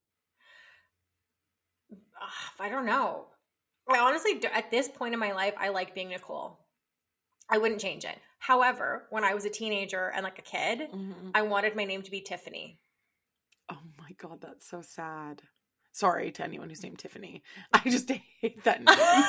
I 2.60 2.70
don't 2.70 2.86
know. 2.86 3.26
I 3.90 4.00
honestly, 4.00 4.40
at 4.54 4.72
this 4.72 4.88
point 4.88 5.14
in 5.14 5.20
my 5.20 5.34
life, 5.34 5.54
I 5.60 5.70
like 5.70 5.94
being 5.96 6.10
Nicole. 6.10 6.60
I 7.50 7.58
wouldn't 7.58 7.82
change 7.82 8.06
it. 8.06 8.18
However, 8.40 9.06
when 9.10 9.24
I 9.24 9.34
was 9.34 9.46
a 9.46 9.50
teenager 9.50 10.12
and 10.16 10.24
like 10.24 10.40
a 10.40 10.44
kid, 10.44 10.90
Mhm. 10.92 11.32
I 11.36 11.42
wanted 11.44 11.76
my 11.76 11.84
name 11.86 12.02
to 12.04 12.12
be 12.12 12.22
Tiffany. 12.22 12.80
Oh 13.70 13.80
my 14.00 14.12
god, 14.18 14.42
that's 14.42 14.68
so 14.68 14.82
sad. 14.82 15.42
Sorry 15.92 16.32
to 16.32 16.44
anyone 16.44 16.70
who's 16.70 16.84
named 16.84 17.00
Tiffany. 17.00 17.44
I 17.72 17.80
just 17.90 18.10
hate 18.42 18.64
that 18.64 18.84
name. 18.84 18.96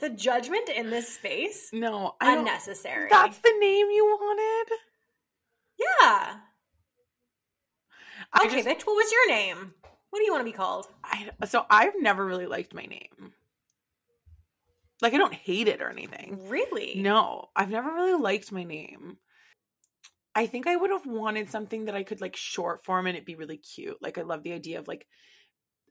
the 0.00 0.10
judgment 0.10 0.68
in 0.68 0.90
this 0.90 1.14
space, 1.14 1.70
no, 1.72 2.14
I 2.20 2.36
unnecessary. 2.36 3.08
That's 3.10 3.38
the 3.38 3.54
name 3.60 3.86
you 3.90 4.04
wanted? 4.06 4.76
yeah. 5.78 6.36
I 8.32 8.46
Okay, 8.46 8.62
just, 8.62 8.68
bitch, 8.68 8.86
what 8.86 8.96
was 8.96 9.12
your 9.12 9.28
name? 9.28 9.74
What 10.14 10.20
do 10.20 10.26
you 10.26 10.32
want 10.32 10.42
to 10.42 10.52
be 10.52 10.56
called? 10.56 10.86
I, 11.02 11.28
so 11.46 11.66
I've 11.68 11.94
never 11.98 12.24
really 12.24 12.46
liked 12.46 12.72
my 12.72 12.84
name. 12.84 13.32
Like 15.02 15.12
I 15.12 15.16
don't 15.16 15.34
hate 15.34 15.66
it 15.66 15.82
or 15.82 15.90
anything. 15.90 16.38
Really? 16.48 16.92
No, 16.94 17.46
I've 17.56 17.68
never 17.68 17.92
really 17.92 18.22
liked 18.22 18.52
my 18.52 18.62
name. 18.62 19.16
I 20.32 20.46
think 20.46 20.68
I 20.68 20.76
would 20.76 20.90
have 20.90 21.04
wanted 21.04 21.50
something 21.50 21.86
that 21.86 21.96
I 21.96 22.04
could 22.04 22.20
like 22.20 22.36
short 22.36 22.84
form 22.84 23.08
and 23.08 23.16
it'd 23.16 23.26
be 23.26 23.34
really 23.34 23.56
cute. 23.56 23.96
Like 24.00 24.16
I 24.16 24.22
love 24.22 24.44
the 24.44 24.52
idea 24.52 24.78
of 24.78 24.86
like 24.86 25.04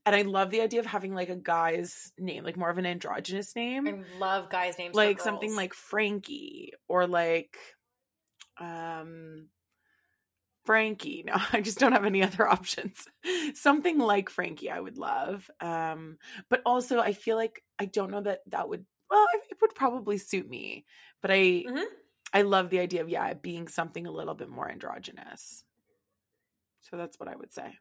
and 0.06 0.16
I 0.16 0.22
love 0.22 0.52
the 0.52 0.62
idea 0.62 0.80
of 0.80 0.86
having 0.86 1.14
like 1.14 1.28
a 1.28 1.36
guy's 1.36 2.14
name, 2.18 2.46
like 2.46 2.56
more 2.56 2.70
of 2.70 2.78
an 2.78 2.86
androgynous 2.86 3.54
name. 3.58 3.90
I 3.90 4.20
love 4.20 4.50
guys' 4.50 4.78
names. 4.78 4.96
like 4.96 5.20
something 5.20 5.54
like 5.54 5.74
Frankie 5.74 6.72
or 6.88 7.08
like 7.08 7.58
um 8.58 9.50
Frankie. 10.66 11.24
No, 11.26 11.34
I 11.54 11.62
just 11.62 11.80
don't 11.80 11.92
have 11.94 12.06
any 12.06 12.24
other 12.24 12.48
options. 12.58 13.06
something 13.54 13.98
like 14.00 14.30
Frankie 14.30 14.70
I 14.72 14.80
would 14.80 14.98
love. 14.98 15.50
Um 15.60 16.18
but 16.50 16.62
also 16.66 17.00
I 17.00 17.14
feel 17.14 17.36
like 17.38 17.64
I 17.80 17.86
don't 17.86 18.12
know 18.12 18.22
that 18.22 18.42
that 18.48 18.70
would 18.70 18.86
well 19.10 19.26
it 19.50 19.58
would 19.62 19.76
probably 19.76 20.18
suit 20.18 20.50
me. 20.50 20.86
But 21.22 21.32
I 21.32 21.36
Mhm. 21.68 21.86
I 22.34 22.42
love 22.42 22.70
the 22.70 22.80
idea 22.80 23.02
of 23.02 23.10
yeah, 23.10 23.34
being 23.34 23.68
something 23.68 24.08
a 24.08 24.12
little 24.12 24.34
bit 24.34 24.50
more 24.50 24.70
androgynous. 24.70 25.64
So 26.82 26.98
that's 26.98 27.20
what 27.20 27.30
I 27.30 27.36
would 27.36 27.54
say. 27.54 27.78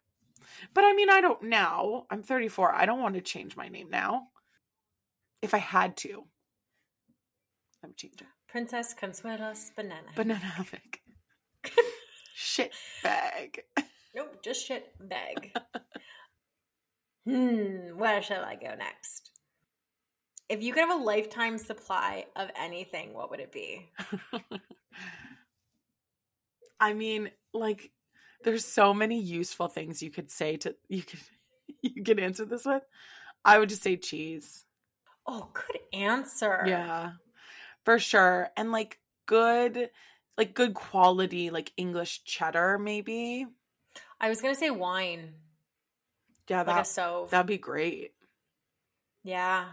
But 0.75 0.85
I 0.85 0.93
mean, 0.93 1.09
I 1.09 1.21
don't 1.21 1.45
now. 1.45 2.07
I'm 2.11 2.23
34. 2.23 2.75
I 2.75 2.85
don't 2.85 3.01
want 3.01 3.15
to 3.15 3.21
change 3.21 3.57
my 3.57 3.69
name 3.69 3.89
now. 3.91 4.29
If 5.41 5.55
I 5.55 5.59
had 5.59 5.97
to, 5.99 6.25
I 7.83 7.87
would 7.87 7.97
change 7.97 8.21
it. 8.21 8.27
Princess 8.49 8.95
Consuelos 8.95 9.75
Banana. 9.75 10.09
Banana 10.15 10.39
hammock. 10.45 11.01
Shit 12.45 12.73
bag. 13.05 13.63
nope, 14.17 14.43
just 14.43 14.67
shit 14.67 14.93
bag. 14.99 15.53
hmm, 17.25 17.97
where 17.97 18.21
shall 18.21 18.43
I 18.43 18.57
go 18.57 18.75
next? 18.75 19.31
If 20.49 20.61
you 20.61 20.73
could 20.73 20.81
have 20.81 21.01
a 21.01 21.05
lifetime 21.05 21.57
supply 21.57 22.27
of 22.35 22.51
anything, 22.59 23.15
what 23.15 23.31
would 23.31 23.39
it 23.39 23.53
be? 23.53 23.89
I 26.81 26.95
mean, 26.95 27.31
like, 27.55 27.93
there's 28.43 28.65
so 28.65 28.93
many 28.93 29.21
useful 29.21 29.69
things 29.69 30.03
you 30.03 30.11
could 30.11 30.33
say 30.33 30.57
to 30.59 30.75
you 30.89 31.03
could 31.05 31.21
you 31.83 32.03
could 32.03 32.19
answer 32.19 32.45
this 32.45 32.65
with. 32.65 32.83
I 33.45 33.61
would 33.61 33.69
just 33.69 33.85
say 33.85 33.97
cheese. 33.97 34.65
Oh, 35.29 35.49
good 35.55 35.79
answer. 35.93 36.65
Yeah. 36.67 37.13
For 37.85 38.01
sure. 38.01 38.51
And 38.57 38.73
like 38.73 38.99
good 39.27 39.91
like 40.39 40.55
good 40.55 40.75
quality 40.75 41.51
like 41.51 41.73
English 41.77 42.25
cheddar 42.25 42.79
maybe. 42.79 43.47
I 44.21 44.29
was 44.29 44.41
gonna 44.41 44.55
say 44.55 44.71
wine, 44.71 45.35
Yeah, 46.49 46.59
like 46.59 46.67
a 46.69 46.71
that 46.71 46.87
stove. 46.87 47.31
that'd 47.31 47.47
be 47.47 47.59
great. 47.59 48.13
yeah. 49.23 49.67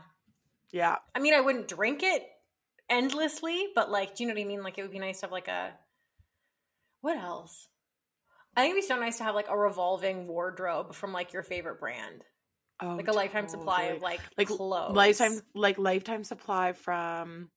Yeah. 0.71 0.97
I 1.15 1.19
mean, 1.19 1.33
I 1.33 1.41
wouldn't 1.41 1.67
drink 1.67 2.03
it 2.03 2.23
endlessly, 2.89 3.69
but 3.73 3.89
like, 3.89 4.15
do 4.15 4.23
you 4.23 4.27
know 4.27 4.35
what 4.35 4.41
I 4.41 4.45
mean? 4.45 4.61
Like, 4.61 4.77
it 4.77 4.83
would 4.83 4.91
be 4.91 4.99
nice 4.99 5.19
to 5.21 5.25
have 5.25 5.31
like 5.31 5.47
a. 5.47 5.71
What 7.01 7.17
else? 7.17 7.67
I 8.55 8.61
think 8.61 8.73
it'd 8.73 8.83
be 8.83 8.87
so 8.87 8.99
nice 8.99 9.17
to 9.17 9.23
have 9.23 9.33
like 9.35 9.49
a 9.49 9.57
revolving 9.57 10.27
wardrobe 10.27 10.93
from 10.93 11.11
like 11.13 11.33
your 11.33 11.43
favorite 11.43 11.79
brand, 11.79 12.23
Oh, 12.81 12.95
like 12.95 13.07
a 13.07 13.11
lifetime 13.13 13.47
supply 13.47 13.83
of 13.85 14.01
like, 14.01 14.19
like 14.37 14.47
clothes. 14.49 14.95
lifetime 14.95 15.39
like 15.55 15.77
lifetime 15.79 16.23
supply 16.23 16.73
from 16.73 17.49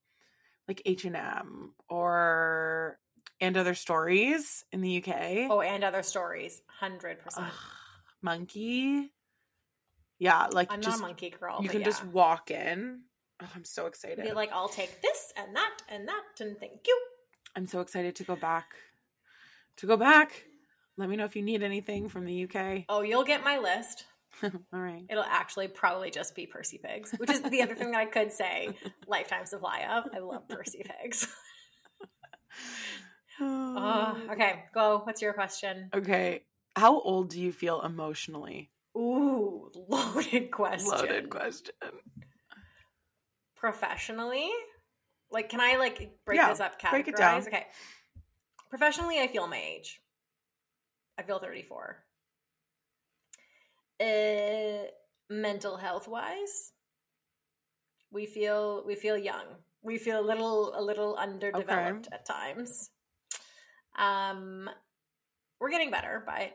like 0.69 0.83
H&M 0.85 1.75
or 1.89 2.99
and 3.41 3.57
other 3.57 3.75
stories 3.75 4.65
in 4.73 4.81
the 4.81 5.03
UK. 5.03 5.49
Oh, 5.51 5.61
and 5.61 5.83
other 5.83 6.03
stories, 6.03 6.63
hundred 6.67 7.21
percent. 7.21 7.49
Ugh, 7.49 7.53
Monki. 8.25 9.09
Yeah, 10.19 10.47
like 10.53 10.73
I'm 10.73 10.81
just 10.81 11.01
not 11.01 11.11
a 11.11 11.15
Monki 11.15 11.39
girl. 11.39 11.59
you 11.61 11.69
can 11.69 11.81
yeah. 11.81 11.87
just 11.87 12.05
walk 12.07 12.51
in. 12.51 13.01
Oh, 13.43 13.49
I'm 13.57 13.65
so 13.65 13.87
excited. 13.87 14.25
be 14.25 14.33
like, 14.33 14.53
I'll 14.53 14.69
take 14.69 15.03
this 15.03 15.33
and 15.37 15.57
that 15.57 15.79
and 15.89 16.07
that 16.07 16.23
and 16.41 16.57
thank 16.59 16.87
you. 16.87 16.99
I'm 17.57 17.67
so 17.67 17.81
excited 17.81 18.15
to 18.17 18.25
go 18.25 18.37
back. 18.37 18.75
To 19.79 19.87
go 19.87 19.97
back. 19.97 20.45
Let 20.97 21.09
me 21.09 21.17
know 21.17 21.25
if 21.25 21.35
you 21.35 21.43
need 21.43 21.63
anything 21.63 22.09
from 22.09 22.25
the 22.25 22.45
UK. 22.45 22.85
Oh, 22.89 23.03
you'll 23.03 23.25
get 23.25 23.43
my 23.43 23.59
list. 23.59 24.05
All 24.43 24.81
right. 24.81 25.05
It'll 25.09 25.25
actually 25.25 25.69
probably 25.69 26.11
just 26.11 26.35
be 26.35 26.47
Percy 26.47 26.79
Pigs, 26.83 27.13
which 27.17 27.31
is 27.31 27.43
the 27.43 27.63
other 27.63 27.75
thing 27.75 27.93
that 27.93 27.99
I 28.01 28.07
could 28.07 28.33
say 28.33 28.71
lifetime 29.07 29.47
supply 29.47 29.85
of. 29.91 30.05
I 30.15 30.19
love 30.19 30.49
Percy 30.49 30.85
Pigs. 30.85 31.29
Oh, 33.41 33.75
ah, 33.79 34.17
okay, 34.33 34.65
go. 34.75 35.01
What's 35.05 35.23
your 35.23 35.33
question? 35.33 35.91
Okay. 35.95 36.43
How 36.77 37.01
old 37.01 37.29
do 37.31 37.41
you 37.41 37.53
feel 37.53 37.83
emotionally? 37.83 38.71
Ooh, 38.97 39.71
loaded 39.89 40.51
question. 40.51 40.91
Loaded 40.91 41.31
question. 41.31 41.75
Professionally, 43.57 44.51
like, 45.31 45.49
can 45.49 45.61
I 45.61 45.77
like 45.77 46.13
break 46.25 46.37
Yeah, 46.39 46.49
this 46.51 46.61
up? 46.61 46.81
Categorize. 46.81 46.91
break 46.91 47.09
it 47.09 47.17
down. 47.17 47.43
Okay. 47.43 47.67
Professionally, 48.71 49.19
I 49.21 49.27
feel 49.29 49.47
my 49.47 49.59
age. 49.59 50.01
I 51.19 51.23
feel 51.23 51.39
thirty-four. 51.39 52.03
Uh, 54.03 54.87
mental 55.31 55.77
health 55.77 56.09
wise, 56.09 56.73
we 58.11 58.27
feel 58.27 58.83
we 58.85 58.97
feel 58.97 59.17
young. 59.17 59.45
We 59.83 59.97
feel 59.99 60.19
a 60.19 60.27
little 60.27 60.73
a 60.77 60.83
little 60.83 61.15
underdeveloped 61.17 62.09
at 62.13 62.27
times. 62.27 62.91
Um, 63.97 64.69
we're 65.61 65.71
getting 65.71 65.91
better, 65.93 66.23
but 66.27 66.53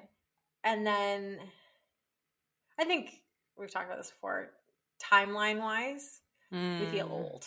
and 0.63 0.85
then 0.85 1.39
I 2.77 2.83
think 2.83 3.21
we've 3.57 3.71
talked 3.71 3.85
about 3.85 3.97
this 3.97 4.11
before. 4.11 4.49
Timeline 5.01 5.59
wise, 5.59 6.21
we 6.51 6.85
feel 6.87 7.07
Mm. 7.07 7.11
old. 7.11 7.45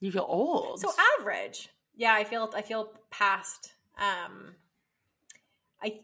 You 0.00 0.12
feel 0.12 0.26
old. 0.28 0.80
So 0.80 0.92
average. 1.18 1.68
Yeah, 1.96 2.14
I 2.14 2.22
feel 2.24 2.52
I 2.54 2.62
feel 2.62 2.92
past 3.10 3.72
um 3.98 4.54
I 5.82 6.00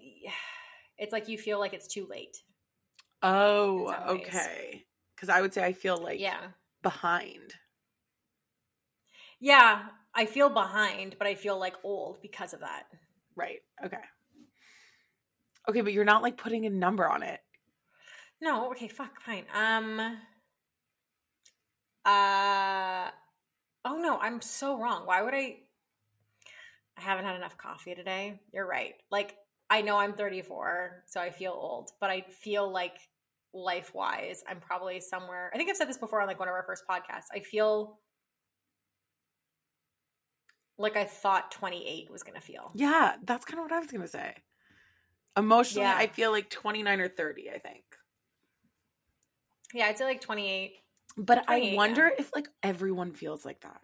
it's 1.01 1.13
like 1.13 1.29
you 1.29 1.39
feel 1.39 1.59
like 1.59 1.73
it's 1.73 1.89
too 1.89 2.07
late. 2.09 2.37
oh, 3.23 3.89
in 3.89 3.95
some 3.95 4.09
ways. 4.09 4.27
okay. 4.27 4.85
Because 5.17 5.29
I 5.29 5.41
would 5.41 5.53
say 5.53 5.65
I 5.65 5.73
feel 5.73 5.97
like 5.97 6.21
yeah. 6.21 6.41
behind. 6.83 7.55
Yeah, 9.41 9.81
I 10.15 10.27
feel 10.27 10.51
behind, 10.51 11.17
but 11.19 11.27
I 11.27 11.35
feel 11.35 11.59
like 11.59 11.75
old 11.83 12.21
because 12.23 12.53
of 12.53 12.61
that. 12.61 12.85
Right. 13.35 13.61
Okay. 13.85 13.97
Okay, 15.69 15.81
but 15.81 15.93
you're 15.93 16.05
not 16.05 16.23
like 16.23 16.37
putting 16.37 16.67
a 16.67 16.71
number 16.71 17.09
on 17.09 17.23
it. 17.23 17.41
No, 18.43 18.71
okay, 18.71 18.89
fuck, 18.89 19.21
fine. 19.21 19.45
Um 19.55 20.01
uh 22.05 23.11
oh 23.85 23.99
no, 23.99 24.19
I'm 24.19 24.41
so 24.41 24.79
wrong. 24.79 25.03
Why 25.07 25.23
would 25.23 25.35
I 25.35 25.57
I 26.99 27.03
haven't 27.03 27.25
had 27.25 27.37
enough 27.37 27.57
coffee 27.57 27.95
today. 27.95 28.41
You're 28.53 28.67
right. 28.67 28.95
Like 29.11 29.37
I 29.71 29.83
know 29.83 29.99
I'm 29.99 30.13
34, 30.15 31.05
so 31.07 31.21
I 31.21 31.31
feel 31.31 31.53
old, 31.53 31.93
but 32.01 32.11
I 32.11 32.23
feel 32.23 32.71
like 32.71 32.97
life 33.55 33.95
wise, 33.95 34.43
I'm 34.49 34.59
probably 34.61 35.01
somewhere. 35.01 35.51
I 35.55 35.57
think 35.57 35.71
I've 35.71 35.77
said 35.77 35.89
this 35.89 35.97
before 35.97 36.21
on 36.21 36.27
like 36.27 36.41
one 36.41 36.49
of 36.49 36.55
our 36.55 36.65
first 36.65 36.85
podcasts. 36.91 37.27
I 37.33 37.41
feel 37.41 38.01
like 40.77 40.97
I 40.97 41.05
thought 41.05 41.53
28 41.53 42.11
was 42.11 42.23
gonna 42.23 42.41
feel. 42.41 42.73
Yeah, 42.75 43.15
that's 43.25 43.45
kind 43.45 43.59
of 43.59 43.65
what 43.65 43.73
I 43.73 43.79
was 43.79 43.91
gonna 43.91 44.09
say. 44.09 44.35
Emotionally, 45.37 45.87
Yeah. 45.87 45.97
I 45.97 46.09
feel 46.09 46.33
like 46.33 46.51
29 46.51 47.01
or 47.01 47.09
30. 47.09 47.51
I 47.51 47.59
think. 47.59 47.85
Yeah, 49.73 49.87
I'd 49.87 49.99
say 49.99 50.05
like 50.05 50.21
28. 50.21 50.75
But 51.17 51.45
I 51.49 51.75
wonder 51.77 52.07
yeah. 52.07 52.21
if 52.21 52.35
like 52.35 52.49
everyone 52.63 53.13
feels 53.13 53.45
like 53.45 53.61
that. 53.61 53.81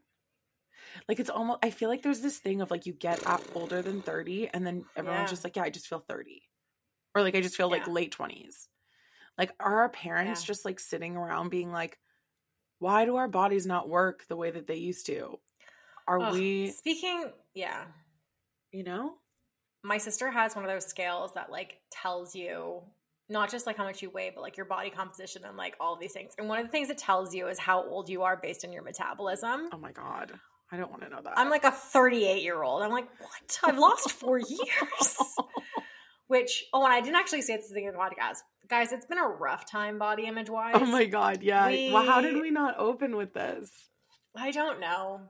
Like 1.09 1.21
it's 1.21 1.31
almost 1.31 1.61
I 1.63 1.71
feel 1.71 1.89
like 1.89 2.03
there's 2.03 2.21
this 2.21 2.39
thing 2.39 2.61
of 2.61 2.71
like 2.71 2.87
you 2.87 2.93
get 2.93 3.27
up 3.27 3.43
older 3.55 3.83
than 3.83 4.03
30 4.03 4.49
and 4.49 4.67
then 4.67 4.87
everyone's 4.97 5.31
Yeah. 5.31 5.31
just 5.31 5.45
like, 5.45 5.57
yeah, 5.57 5.63
I 5.63 5.71
just 5.71 5.87
feel 5.89 6.01
30. 6.01 6.43
Or 7.15 7.23
like 7.23 7.35
I 7.35 7.41
just 7.41 7.57
feel 7.57 7.71
like 7.71 7.87
late 7.87 8.13
20s. 8.13 8.69
Like 9.39 9.53
are 9.61 9.81
our 9.81 9.89
parents 9.91 10.41
Yeah. 10.41 10.47
just 10.47 10.65
like 10.65 10.81
sitting 10.81 11.17
around 11.17 11.51
being 11.51 11.73
like, 11.73 11.99
why 12.79 13.05
do 13.05 13.17
our 13.17 13.29
bodies 13.29 13.67
not 13.67 13.89
work 13.89 14.27
the 14.29 14.37
way 14.37 14.51
that 14.51 14.67
they 14.67 14.77
used 14.77 15.07
to? 15.07 15.41
Are 16.09 16.21
Ugh, 16.21 16.33
we, 16.33 16.69
speaking? 16.73 17.33
Yeah, 17.55 17.87
you 18.73 18.83
know? 18.85 19.19
my 19.83 19.99
sister 19.99 20.31
has 20.31 20.55
one 20.57 20.65
of 20.65 20.71
those 20.71 20.87
scales 20.87 21.35
that 21.35 21.51
like 21.51 21.81
tells 21.91 22.35
you 22.35 22.83
not 23.29 23.51
just 23.51 23.67
like 23.67 23.77
how 23.77 23.85
much 23.85 24.03
you 24.03 24.11
weigh, 24.11 24.31
but 24.31 24.41
like 24.41 24.57
your 24.57 24.67
body 24.67 24.91
composition 24.91 25.45
and 25.45 25.57
like 25.57 25.77
all 25.81 25.95
of 25.95 26.01
these 26.01 26.13
things. 26.13 26.33
And 26.39 26.49
one 26.49 26.59
of 26.59 26.67
the 26.67 26.71
things 26.71 26.91
it 26.91 26.99
tells 26.99 27.35
you 27.35 27.49
is 27.49 27.59
how 27.59 27.83
old 27.83 28.09
you 28.09 28.23
are 28.23 28.37
based 28.37 28.65
on 28.65 28.73
your 28.73 28.83
metabolism. 28.83 29.69
Oh 29.73 29.79
my 29.79 29.93
god. 29.93 30.41
I 30.73 30.77
don't 30.77 30.91
want 30.91 31.03
to 31.03 31.09
know 31.09 31.21
that. 31.23 31.35
I'm 31.39 31.49
like 31.51 31.65
a 31.65 31.71
38 31.71 32.43
year 32.43 32.63
old. 32.63 32.83
I'm 32.83 32.91
like, 32.91 33.09
what? 33.21 33.59
I've 33.65 33.79
lost 33.79 34.11
four 34.13 34.39
years. 34.39 35.17
Which, 36.29 36.65
oh, 36.73 36.85
and 36.85 36.93
I 36.93 37.01
didn't 37.01 37.15
actually 37.17 37.43
say 37.43 37.57
this 37.57 37.71
thing 37.71 37.85
in 37.85 37.93
the 37.93 37.99
podcast. 37.99 38.39
Guys, 38.69 38.91
it's 38.91 39.07
been 39.07 39.19
a 39.19 39.29
rough 39.29 39.71
time 39.71 39.97
body 39.99 40.27
image 40.27 40.51
wise. 40.51 40.75
Oh 40.77 40.85
my 40.87 41.05
god, 41.05 41.41
yeah. 41.43 41.69
well, 41.93 42.05
how 42.05 42.21
did 42.21 42.35
We- 42.35 42.41
we 42.43 42.51
not 42.51 42.75
open 42.79 43.17
with 43.17 43.33
this? 43.33 43.71
I 44.37 44.51
don't 44.51 44.81
know. 44.81 45.21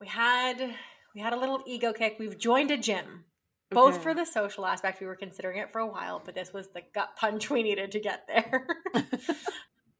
We 0.00 0.06
had 0.08 0.74
we 1.14 1.20
had 1.22 1.32
a 1.32 1.36
little 1.38 1.62
ego 1.66 1.92
kick. 1.94 2.16
We've 2.18 2.38
joined 2.38 2.70
a 2.70 2.76
gym. 2.76 3.24
Both 3.70 3.94
Okay. 3.94 4.02
for 4.02 4.14
the 4.14 4.24
social 4.24 4.64
aspect, 4.66 5.00
we 5.00 5.06
were 5.06 5.16
considering 5.16 5.58
it 5.58 5.72
for 5.72 5.78
a 5.80 5.86
while, 5.86 6.22
but 6.24 6.34
this 6.34 6.52
was 6.52 6.68
the 6.68 6.82
gut 6.94 7.16
punch 7.16 7.50
we 7.50 7.62
needed 7.62 7.92
to 7.92 8.00
get 8.00 8.26
there. 8.28 8.66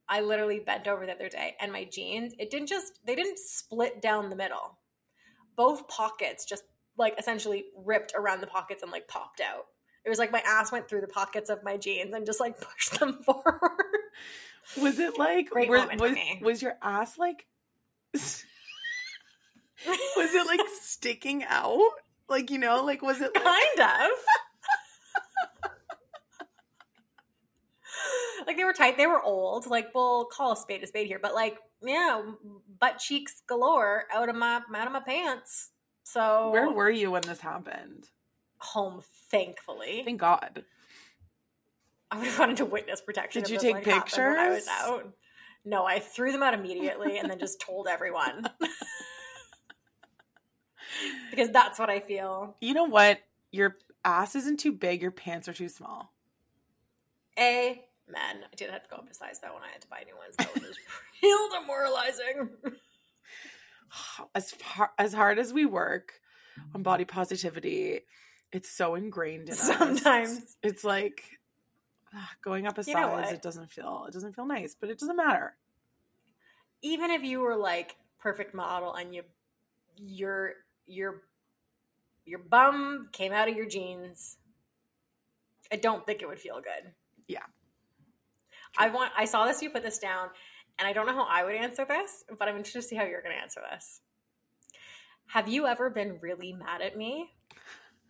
I 0.09 0.21
literally 0.21 0.59
bent 0.61 0.89
over 0.89 1.05
the 1.07 1.13
other 1.13 1.29
day 1.29 1.55
and 1.61 1.73
my 1.73 1.85
jeans, 1.85 2.35
it 2.39 2.51
didn't 2.51 2.69
just, 2.69 2.99
they 3.05 3.15
didn't 3.15 3.39
split 3.39 4.01
down 4.01 4.31
the 4.31 4.37
middle. 4.37 4.79
Both 5.57 5.89
pockets 5.89 6.45
just 6.45 6.65
like 6.97 7.15
essentially 7.19 7.67
ripped 7.85 8.13
around 8.17 8.41
the 8.41 8.47
pockets 8.47 8.83
and 8.83 8.91
like 8.91 9.07
popped 9.09 9.41
out. 9.41 9.67
It 10.05 10.09
was 10.09 10.19
like 10.19 10.33
my 10.33 10.43
ass 10.47 10.73
went 10.73 10.89
through 10.89 11.03
the 11.03 11.09
pockets 11.09 11.51
of 11.51 11.63
my 11.63 11.77
jeans 11.77 12.15
and 12.15 12.25
just 12.25 12.41
like 12.41 12.61
pushed 12.61 12.99
them 12.99 13.23
forward. 13.23 13.45
Was 14.81 14.99
it 14.99 15.19
like 15.19 15.51
Great 15.51 15.69
were- 15.69 15.79
moment 15.79 15.99
for 15.99 16.05
was, 16.09 16.15
me. 16.15 16.41
was 16.43 16.63
your 16.63 16.77
ass 16.83 17.19
like 17.19 17.47
was 18.15 18.45
it 19.87 20.47
like 20.47 20.61
sticking 20.81 21.45
out? 21.45 21.91
Like 22.29 22.51
you 22.51 22.59
know, 22.59 22.85
like 22.85 23.03
was 23.03 23.21
it 23.21 23.31
like 23.35 23.45
kind 23.45 23.81
of. 23.81 24.11
Like 28.49 28.57
they 28.57 28.65
were 28.65 28.73
tight, 28.73 28.97
they 28.97 29.07
were 29.07 29.23
old. 29.23 29.67
Like 29.67 29.95
we'll 29.95 30.25
call 30.25 30.53
a 30.53 30.57
spade 30.57 30.83
a 30.83 30.87
spade 30.89 31.07
here, 31.07 31.21
but 31.23 31.35
like 31.35 31.59
yeah, 31.81 32.23
butt 32.81 32.99
cheeks 32.99 33.43
galore 33.47 34.05
out 34.13 34.29
of 34.29 34.35
my 34.35 34.61
out 34.75 34.87
of 34.87 34.93
my 34.93 35.01
pants. 35.01 35.71
So 36.03 36.51
where 36.51 36.71
were 36.71 36.91
you 36.91 37.13
when 37.13 37.23
this 37.23 37.41
happened? 37.41 38.09
home, 38.59 39.03
thankfully. 39.31 40.03
Thank 40.05 40.21
God. 40.21 40.65
I 42.11 42.19
would 42.19 42.27
have 42.27 42.39
wanted 42.39 42.57
to 42.59 42.65
witness 42.65 43.01
protection. 43.01 43.43
Did 43.43 43.51
you 43.51 43.59
take 43.59 43.87
when 43.87 43.95
I 43.95 44.49
was 44.49 44.65
pictures? 44.65 44.67
out. 44.69 45.13
No, 45.65 45.85
I 45.85 45.99
threw 45.99 46.33
them 46.33 46.43
out 46.43 46.55
immediately 46.55 47.19
and 47.19 47.31
then 47.31 47.39
just 47.39 47.61
told 47.61 47.89
everyone 47.89 48.49
because 51.31 51.51
that's 51.51 51.79
what 51.79 51.91
I 51.91 52.01
feel. 52.01 52.57
You 52.61 52.75
know 52.75 52.85
what? 52.85 53.21
Your 53.53 53.77
ass 54.05 54.35
isn't 54.35 54.61
too 54.61 54.73
big. 54.73 55.03
Your 55.03 55.11
pants 55.11 55.49
are 55.49 55.53
too 55.53 55.69
small. 55.69 56.13
Amen. 58.09 58.45
I 58.51 58.57
did 58.57 58.71
have 58.71 58.83
to 58.85 58.89
go 58.89 58.97
up 58.97 59.11
a 59.11 59.15
size 59.15 59.41
though 59.41 59.55
when 59.55 59.63
I 59.63 59.73
had 59.73 59.83
to 59.83 59.89
buy 59.89 60.03
new 60.07 60.17
ones. 60.17 60.35
That 60.37 60.55
was 60.55 60.77
real 61.23 61.49
demoralizing. 61.61 62.51
As 64.35 64.51
far 64.53 64.93
as 64.99 65.15
hard 65.15 65.39
as 65.39 65.53
we 65.53 65.65
work 65.65 66.13
on 66.75 66.83
body 66.83 67.05
positivity, 67.05 68.01
it's 68.53 68.71
so 68.71 68.95
ingrained 68.95 69.49
in 69.49 69.55
us. 69.55 69.61
Sometimes. 69.61 70.57
it's 70.63 70.85
like 70.85 71.23
ah, 72.15 72.31
going 72.43 72.67
up 72.67 72.77
a 72.79 72.83
You 72.83 72.93
size. 72.93 73.33
It 73.33 73.43
doesn't 73.43 73.71
feel. 73.71 74.05
It 74.09 74.13
doesn't 74.13 74.35
feel 74.35 74.47
nice, 74.47 74.77
but 74.79 74.91
it 74.91 74.99
doesn't 74.99 75.17
matter. 75.17 75.57
Even 76.83 77.11
if 77.11 77.23
you 77.23 77.41
were 77.41 77.57
like 77.57 77.97
perfect 78.19 78.55
model 78.55 78.95
and 78.95 79.15
you 79.15 79.23
your 79.97 80.53
your 80.87 81.23
your 82.25 82.41
bum 82.41 83.09
came 83.13 83.33
out 83.33 83.49
of 83.49 83.57
your 83.57 83.67
jeans, 83.67 84.37
I 85.73 85.77
don't 85.77 86.05
think 86.05 86.23
it 86.23 86.29
would 86.29 86.41
feel 86.41 86.61
good. 86.61 86.93
Yeah. 87.27 87.45
I 88.79 88.89
want 88.89 89.13
I 89.17 89.25
saw 89.25 89.47
this 89.47 89.61
you 89.63 89.71
put 89.71 89.83
this 89.83 89.99
down 89.99 90.29
and 90.79 90.87
I 90.87 90.93
don't 90.93 91.07
know 91.07 91.15
how 91.15 91.27
I 91.29 91.45
would 91.45 91.57
answer 91.57 91.85
this, 91.85 92.25
but 92.39 92.49
I'm 92.49 92.57
interested 92.57 92.83
to 92.83 92.89
see 92.89 92.97
how 92.97 93.05
you're 93.05 93.23
going 93.23 93.35
to 93.35 93.43
answer 93.43 93.61
this. 93.71 94.01
Have 95.29 95.49
you 95.49 95.67
ever 95.67 95.91
been 95.91 96.19
really 96.21 96.53
mad 96.53 96.81
at 96.81 96.97
me? 96.97 97.31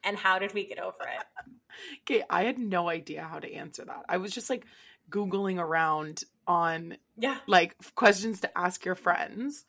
And 0.04 0.16
how 0.16 0.38
did 0.38 0.54
we 0.54 0.66
get 0.66 0.78
over 0.78 1.02
it? 1.02 1.24
Okay, 2.02 2.24
I 2.28 2.42
had 2.42 2.58
no 2.58 2.88
idea 2.88 3.22
how 3.22 3.38
to 3.38 3.52
answer 3.52 3.84
that. 3.84 4.04
I 4.08 4.16
was 4.16 4.32
just 4.32 4.50
like 4.50 4.66
googling 5.10 5.60
around 5.60 6.24
on 6.46 6.96
Yeah, 7.16 7.36
like 7.46 7.76
questions 7.94 8.40
to 8.40 8.58
ask 8.58 8.84
your 8.84 8.96
friends. 8.96 9.64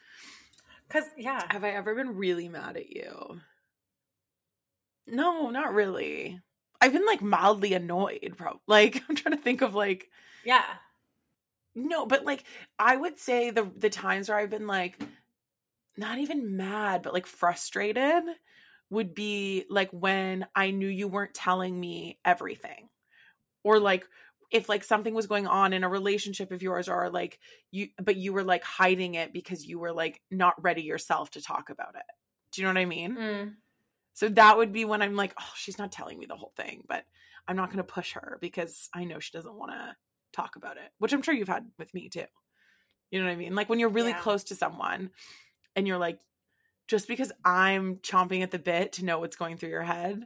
cuz 0.90 1.04
yeah. 1.18 1.44
Have 1.52 1.64
I 1.64 1.70
ever 1.70 1.94
been 1.94 2.16
really 2.16 2.50
mad 2.50 2.78
at 2.78 2.90
you? 2.90 3.42
No, 5.06 5.50
not 5.52 5.74
really. 5.74 6.42
I've 6.82 6.94
been 6.94 7.06
like 7.06 7.22
mildly 7.22 7.74
annoyed, 7.74 8.34
probably. 8.38 8.62
Like 8.68 9.04
I'm 9.10 9.16
trying 9.16 9.36
to 9.36 9.42
think 9.44 9.62
of 9.62 9.76
like 9.76 10.10
Yeah. 10.44 10.66
No, 11.76 12.06
but 12.06 12.26
like 12.26 12.44
I 12.78 12.96
would 12.96 13.20
say 13.20 13.52
the 13.52 13.70
the 13.78 13.90
times 13.90 14.30
where 14.30 14.38
I've 14.38 14.50
been 14.50 14.68
like 14.68 15.00
not 15.98 16.18
even 16.18 16.58
mad, 16.58 17.02
but 17.04 17.14
like 17.14 17.28
frustrated 17.28 18.24
would 18.90 19.14
be 19.14 19.66
like 19.70 19.90
when 19.92 20.48
I 20.56 20.72
knew 20.72 20.88
you 20.88 21.08
weren't 21.08 21.34
telling 21.34 21.80
me 21.80 22.20
everything. 22.26 22.90
Or 23.64 23.80
like 23.80 24.08
if 24.52 24.68
like 24.68 24.84
something 24.84 25.14
was 25.14 25.28
going 25.28 25.46
on 25.46 25.74
in 25.74 25.84
a 25.84 25.90
relationship 25.90 26.52
of 26.52 26.64
yours 26.64 26.90
or 26.90 27.10
like 27.10 27.40
you 27.72 27.90
but 28.02 28.16
you 28.16 28.34
were 28.34 28.44
like 28.44 28.64
hiding 28.64 29.14
it 29.14 29.32
because 29.32 29.66
you 29.66 29.78
were 29.78 29.92
like 29.92 30.22
not 30.32 30.62
ready 30.64 30.82
yourself 30.82 31.32
to 31.32 31.42
talk 31.42 31.70
about 31.70 31.96
it. 31.96 32.04
Do 32.52 32.62
you 32.62 32.68
know 32.68 32.74
what 32.74 32.82
I 32.82 32.86
mean? 32.86 33.16
Mm. 33.16 33.54
So 34.14 34.28
that 34.30 34.58
would 34.58 34.74
be 34.74 34.86
when 34.86 35.02
I'm 35.02 35.16
like, 35.16 35.34
oh, 35.40 35.52
she's 35.56 35.78
not 35.78 35.92
telling 35.92 36.18
me 36.18 36.26
the 36.26 36.36
whole 36.36 36.52
thing, 36.58 36.84
but 36.88 37.06
I'm 37.48 37.56
not 37.56 37.70
going 37.70 37.78
to 37.78 37.84
push 37.84 38.14
her 38.14 38.38
because 38.42 38.90
I 38.94 39.04
know 39.06 39.20
she 39.20 39.32
doesn't 39.32 39.54
want 39.54 39.72
to 39.72 39.96
talk 40.34 40.56
about 40.56 40.78
it, 40.78 40.92
which 41.00 41.14
I'm 41.14 41.22
sure 41.22 41.34
you've 41.34 41.48
had 41.48 41.70
with 41.78 41.94
me 41.94 42.10
too. 42.10 42.26
You 43.12 43.20
know 43.20 43.26
what 43.26 43.32
I 43.34 43.36
mean? 43.38 43.56
Like 43.56 43.70
when 43.70 43.80
you're 43.80 43.90
really 43.90 44.12
Yeah. 44.12 44.20
close 44.22 44.44
to 44.46 44.56
someone 44.56 45.12
and 45.76 45.88
you're 45.88 45.98
like, 45.98 46.20
just 46.88 47.08
because 47.08 47.32
I'm 47.46 47.98
chomping 47.98 48.42
at 48.42 48.52
the 48.52 48.60
bit 48.60 48.94
to 48.94 49.06
know 49.06 49.20
what's 49.20 49.36
going 49.36 49.58
through 49.58 49.70
your 49.70 49.84
head 49.84 50.26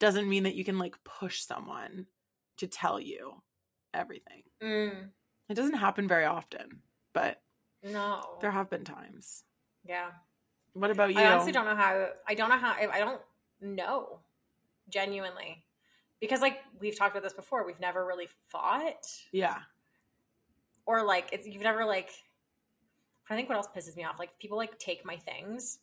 doesn't 0.00 0.28
mean 0.28 0.42
that 0.44 0.54
you 0.54 0.64
can 0.64 0.78
like 0.78 1.02
push 1.04 1.40
someone 1.42 2.06
to 2.58 2.66
tell 2.66 2.98
you 3.00 3.42
everything. 3.92 4.42
Mm. 4.62 5.10
It 5.48 5.54
doesn't 5.54 5.74
happen 5.74 6.06
very 6.08 6.24
often, 6.24 6.82
but 7.12 7.42
No. 7.82 8.38
there 8.40 8.50
have 8.50 8.70
been 8.70 8.84
times. 8.84 9.44
yeah. 9.84 10.10
What 10.72 10.90
about 10.90 11.14
you? 11.14 11.20
I 11.20 11.32
honestly 11.32 11.52
don't 11.52 11.66
know 11.66 11.76
how. 11.76 12.08
I 12.26 12.34
don't 12.34 12.48
know 12.48 12.56
how. 12.58 12.72
I 12.72 12.98
don't 12.98 13.20
know, 13.60 14.18
genuinely, 14.88 15.63
because 16.20 16.40
like 16.40 16.58
we've 16.80 16.96
talked 16.98 17.12
about 17.12 17.22
this 17.22 17.32
before. 17.32 17.66
We've 17.66 17.80
never 17.80 18.04
really 18.06 18.28
fought, 18.48 19.04
Yeah. 19.32 19.58
or 20.86 21.04
like 21.04 21.28
it's, 21.32 21.46
you've 21.46 21.62
never 21.62 21.84
like. 21.84 22.10
I 23.30 23.36
think 23.36 23.48
what 23.48 23.56
else 23.56 23.68
pisses 23.74 23.96
me 23.96 24.04
off, 24.04 24.18
like 24.18 24.38
people 24.38 24.58
like 24.58 24.78
take 24.78 25.04
my 25.04 25.16
things, 25.16 25.78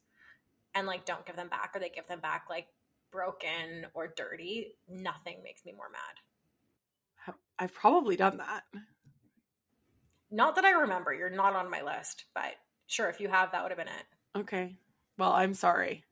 and 0.75 0.85
like 0.87 1.05
don't 1.05 1.25
give 1.25 1.35
them 1.35 1.49
back, 1.49 1.71
or 1.75 1.79
they 1.79 1.89
give 1.89 2.07
them 2.07 2.19
back 2.19 2.45
like 2.49 2.67
broken 3.11 3.85
or 3.93 4.13
dirty. 4.15 4.75
Nothing 4.87 5.41
makes 5.43 5.65
me 5.65 5.73
more 5.73 5.89
mad. 5.91 7.35
I've 7.59 7.73
probably 7.73 8.15
done 8.15 8.37
that. 8.37 8.63
Not 10.31 10.55
that 10.55 10.65
I 10.65 10.71
remember. 10.71 11.13
You're 11.13 11.29
not 11.29 11.55
on 11.55 11.69
my 11.69 11.81
list, 11.83 12.25
but 12.33 12.53
sure, 12.87 13.09
if 13.09 13.19
you 13.19 13.27
have, 13.27 13.51
that 13.51 13.61
would 13.61 13.71
have 13.71 13.77
been 13.77 13.87
it. 13.87 14.39
Okay. 14.39 14.77
Well, 15.17 15.31
I'm 15.33 15.53
sorry. 15.53 16.03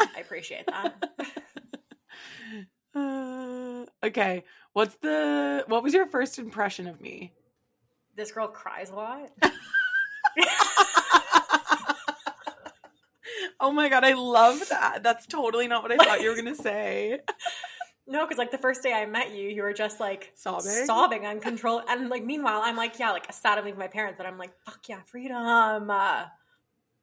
I 0.00 0.20
appreciate 0.20 0.66
that. 0.66 0.94
Uh, 2.96 3.84
okay. 4.02 4.44
What's 4.72 4.94
the 4.96 5.64
what 5.68 5.82
was 5.82 5.92
your 5.94 6.06
first 6.06 6.38
impression 6.38 6.86
of 6.86 7.00
me? 7.00 7.32
this 8.16 8.32
girl 8.32 8.48
cries 8.48 8.88
a 8.88 8.94
lot. 8.94 9.30
oh 13.60 13.70
my 13.72 13.90
god, 13.90 14.04
I 14.04 14.14
love 14.14 14.66
that. 14.70 15.02
That's 15.02 15.26
totally 15.26 15.68
not 15.68 15.82
what 15.82 15.92
I 15.92 15.96
thought 16.02 16.22
you 16.22 16.30
were 16.30 16.34
going 16.34 16.46
to 16.54 16.62
say. 16.62 17.20
No, 18.08 18.24
because 18.24 18.38
like 18.38 18.52
the 18.52 18.58
first 18.58 18.84
day 18.84 18.92
I 18.92 19.04
met 19.04 19.32
you, 19.32 19.48
you 19.48 19.62
were 19.62 19.72
just 19.72 19.98
like 19.98 20.30
Sobbing? 20.36 20.86
sobbing 20.86 21.26
uncontrolled, 21.26 21.82
and 21.88 22.08
like 22.08 22.24
meanwhile, 22.24 22.60
I'm 22.62 22.76
like, 22.76 23.00
yeah, 23.00 23.10
like 23.10 23.32
sad 23.32 23.64
leave 23.64 23.76
my 23.76 23.88
parents, 23.88 24.14
but 24.16 24.26
I'm 24.28 24.38
like, 24.38 24.52
fuck 24.64 24.88
yeah, 24.88 25.00
freedom. 25.06 25.90
Uh, 25.90 26.26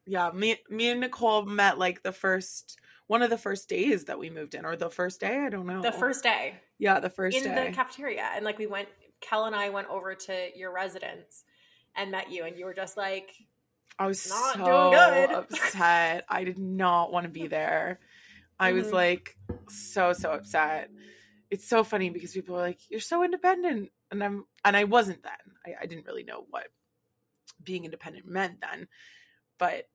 Yeah, 0.06 0.32
me 0.34 0.56
me 0.69 0.91
and 0.91 1.01
Nicole 1.01 1.41
met 1.43 1.77
like 1.77 2.03
the 2.03 2.13
first 2.13 2.79
one 3.13 3.21
of 3.21 3.30
the 3.30 3.38
first 3.38 3.69
days 3.69 4.06
that 4.06 4.17
we 4.17 4.32
moved 4.32 4.56
in 4.56 4.65
or 4.65 4.76
the 4.76 4.89
first 4.89 5.19
day, 5.19 5.38
I 5.45 5.49
don't 5.49 5.67
know. 5.67 5.84
the 5.84 5.91
first 5.91 6.23
day 6.23 6.56
Yeah, 6.80 6.99
the 6.99 7.12
first 7.12 7.38
in 7.38 7.43
day. 7.43 7.67
the 7.67 7.71
cafeteria, 7.71 8.28
and 8.36 8.43
like 8.43 8.58
we 8.58 8.65
went, 8.65 8.89
Kel 9.21 9.45
and 9.45 9.56
I 9.56 9.69
went 9.69 9.88
over 9.89 10.15
to 10.15 10.49
your 10.58 10.73
residence 10.73 11.43
and 11.95 12.10
met 12.10 12.32
you, 12.32 12.43
and 12.45 12.58
you 12.58 12.65
were 12.65 12.73
just 12.73 12.97
like, 12.97 13.30
I 13.99 14.08
was 14.08 14.28
not 14.28 14.56
so 14.56 14.65
doing 14.65 14.89
good. 14.89 15.30
upset. 15.30 16.26
I 16.28 16.43
did 16.43 16.58
not 16.58 17.13
want 17.13 17.26
to 17.26 17.30
be 17.30 17.45
there. 17.45 17.99
I 18.60 18.71
was 18.71 18.88
Mhm. 18.88 18.93
like 18.93 19.38
so 19.69 20.13
so 20.13 20.32
upset. 20.32 20.89
It's 21.52 21.67
so 21.67 21.84
funny 21.84 22.10
because 22.10 22.32
people 22.34 22.56
are 22.56 22.62
like, 22.62 22.80
"You're 22.89 22.99
so 22.99 23.23
independent," 23.23 23.91
and 24.10 24.23
I'm 24.23 24.47
and 24.65 24.76
I 24.76 24.86
wasn't 24.86 25.21
then. 25.21 25.43
I, 25.67 25.84
I 25.84 25.86
didn't 25.86 26.08
really 26.08 26.23
know 26.23 26.47
what 26.49 26.65
being 27.63 27.86
independent 27.86 28.26
meant 28.26 28.60
then, 28.60 28.88
but 29.60 29.88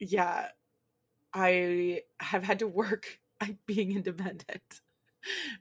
yeah, 0.00 0.48
I 1.34 2.02
have 2.20 2.44
had 2.44 2.60
to 2.60 2.66
work 2.68 3.18
at 3.40 3.66
being 3.66 3.92
independent 3.92 4.80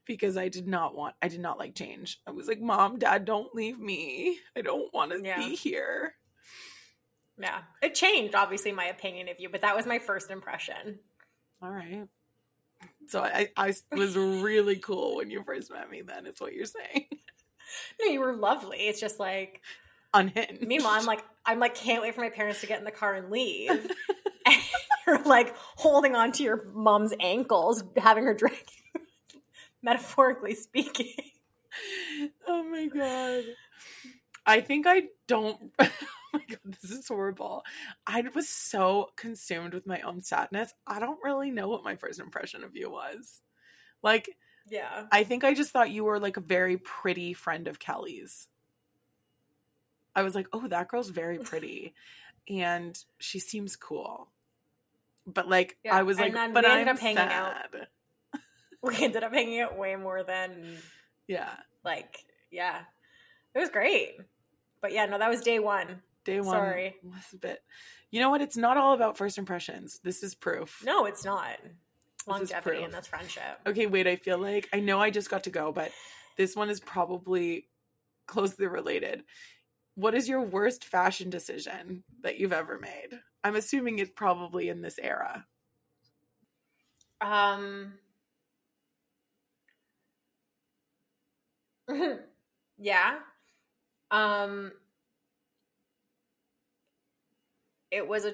because 0.06 0.38
I 0.38 0.50
did 0.50 0.68
not 0.68 0.96
want. 0.96 1.16
I 1.22 1.28
did 1.28 1.40
not 1.40 1.58
like 1.58 1.74
change. 1.76 2.20
I 2.28 2.32
was 2.32 2.48
like, 2.48 2.62
"Mom, 2.62 3.00
Dad, 3.00 3.26
don't 3.26 3.54
leave 3.56 3.80
me. 3.80 4.38
I 4.56 4.62
don't 4.62 4.94
want 4.94 5.12
to 5.12 5.22
Yeah. 5.24 5.38
be 5.38 5.56
here." 5.56 6.16
yeah, 7.38 7.62
it 7.82 7.96
changed 7.96 8.36
obviously 8.36 8.72
my 8.72 8.86
opinion 8.86 9.28
of 9.30 9.40
you, 9.40 9.50
but 9.50 9.62
that 9.62 9.76
was 9.76 9.86
my 9.88 9.98
first 10.00 10.30
impression. 10.30 11.00
All 11.62 11.72
right. 11.72 12.08
So 13.08 13.22
I, 13.22 13.50
I 13.58 13.74
was 13.92 14.16
really 14.16 14.76
cool 14.76 15.16
when 15.18 15.32
you 15.32 15.42
first 15.44 15.72
met 15.72 15.90
me. 15.90 16.02
Then 16.02 16.26
is 16.28 16.40
what 16.40 16.54
you're 16.54 16.66
saying. 16.66 17.06
No, 18.00 18.06
you 18.12 18.20
were 18.20 18.36
lovely. 18.36 18.78
It's 18.88 19.00
just 19.00 19.20
like 19.20 19.62
Unhinged. 20.14 20.62
Meanwhile, 20.62 20.92
I'm 20.94 21.06
like, 21.08 21.24
I'm 21.44 21.60
like, 21.60 21.74
can't 21.74 22.04
wait 22.04 22.14
for 22.14 22.22
my 22.22 22.30
parents 22.30 22.62
to 22.62 22.68
get 22.68 22.78
in 22.78 22.86
the 22.86 22.92
car 22.92 23.16
and 23.16 23.32
leave. 23.32 23.90
you're 25.08 25.24
like 25.24 25.56
holding 25.78 26.16
onto 26.16 26.44
your 26.44 26.66
mom's 26.74 27.14
ankles, 27.20 27.84
having 27.98 28.26
her 28.26 28.34
drink, 28.34 28.66
metaphorically 29.82 30.56
speaking. 30.56 31.14
Oh 32.48 32.64
my 32.64 32.88
god. 32.88 33.44
I 34.46 34.62
think 34.62 34.86
I 34.88 35.04
don't. 35.28 35.72
oh 35.80 35.90
my 36.34 36.42
god, 36.50 36.76
this 36.82 36.92
is 36.92 37.08
horrible. 37.08 37.64
I 38.06 38.24
was 38.36 38.50
so 38.50 39.10
consumed 39.16 39.74
with 39.74 39.88
my 39.88 40.02
own 40.02 40.22
sadness. 40.22 40.74
I 40.86 41.00
don't 41.00 41.20
really 41.24 41.50
know 41.52 41.70
what 41.70 41.84
my 41.84 41.96
first 41.96 42.20
impression 42.20 42.64
of 42.64 42.76
you 42.76 42.92
was. 42.92 43.42
Like, 44.02 44.30
Yeah. 44.70 45.06
I 45.12 45.24
think 45.24 45.44
I 45.44 45.54
just 45.54 45.72
thought 45.72 45.92
you 45.92 46.04
were 46.04 46.20
like 46.20 46.38
a 46.38 46.42
very 46.42 46.78
pretty 46.78 47.34
friend 47.34 47.68
of 47.68 47.80
Kelly's. 47.80 48.48
I 50.16 50.22
was 50.24 50.36
like, 50.36 50.48
oh, 50.54 50.68
that 50.68 50.90
girl's 50.90 51.10
very 51.10 51.40
pretty. 51.40 51.94
and 52.50 52.98
she 53.20 53.40
seems 53.40 53.76
cool. 53.76 54.28
But 55.26 55.48
like, 55.50 55.78
Yeah, 55.84 55.96
I 55.96 56.04
was 56.04 56.20
and 56.20 56.34
like, 56.34 56.54
but 56.54 56.64
we 56.64 56.70
I'm 56.70 56.80
ended 56.80 56.96
up 56.96 57.00
hanging 57.00 57.18
out. 57.20 57.56
We 58.84 58.98
ended 59.02 59.24
up 59.24 59.32
hanging 59.34 59.62
out 59.62 59.78
way 59.78 59.96
more 59.96 60.24
than 60.24 60.78
Yeah. 61.28 61.50
like, 61.86 62.18
yeah. 62.52 62.82
It 63.56 63.60
was 63.60 63.70
great. 63.70 64.18
But 64.82 64.92
yeah, 64.92 65.06
no, 65.06 65.18
that 65.18 65.30
was 65.30 65.40
day 65.42 65.60
one. 65.60 66.02
Day 66.26 66.42
one 66.42 66.56
Sorry. 66.58 66.96
was 67.04 67.24
a 67.34 67.38
bit. 67.38 67.64
You 68.12 68.20
know 68.20 68.30
what? 68.30 68.42
It's 68.42 68.58
not 68.58 68.76
all 68.76 68.94
about 68.94 69.18
first 69.18 69.38
impressions. 69.38 70.00
This 70.04 70.22
is 70.22 70.36
proof. 70.36 70.84
No, 70.86 71.06
it's 71.06 71.24
not. 71.24 71.58
Longevity 72.28 72.84
in 72.84 72.92
this 72.92 73.08
friendship. 73.08 73.60
Okay, 73.66 73.86
wait. 73.86 74.06
I 74.08 74.18
feel 74.18 74.38
like 74.38 74.68
I 74.74 74.80
know 74.82 75.00
I 75.00 75.10
just 75.10 75.30
got 75.30 75.44
to 75.46 75.50
go, 75.50 75.72
but 75.72 75.92
this 76.38 76.56
one 76.56 76.70
is 76.70 76.80
probably 76.80 77.68
closely 78.28 78.68
related. 78.68 79.24
What 79.96 80.14
is 80.16 80.28
your 80.28 80.42
worst 80.42 80.84
fashion 80.86 81.30
decision 81.30 82.04
that 82.22 82.38
you've 82.38 82.54
ever 82.54 82.80
made? 82.80 83.20
I'm 83.44 83.56
assuming 83.56 84.00
it's 84.00 84.12
probably 84.16 84.70
in 84.70 84.82
this 84.82 85.00
era. 85.02 85.46
Um 87.22 87.94
yeah. 92.78 93.20
Um 94.12 94.72
it 97.92 98.08
was 98.08 98.26
a 98.26 98.34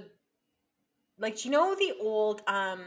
like 1.17 1.37
do 1.37 1.49
you 1.49 1.51
know 1.51 1.75
the 1.75 1.93
old 1.99 2.41
um 2.47 2.79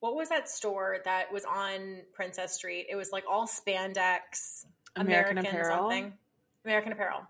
what 0.00 0.14
was 0.14 0.28
that 0.28 0.48
store 0.48 0.98
that 1.04 1.32
was 1.32 1.44
on 1.44 2.02
Princess 2.12 2.54
Street? 2.54 2.86
It 2.90 2.96
was 2.96 3.12
like 3.12 3.24
all 3.28 3.46
spandex 3.46 4.66
American 4.94 5.38
Apparel? 5.38 5.90
something. 5.90 6.12
American 6.64 6.92
Apparel. 6.92 7.22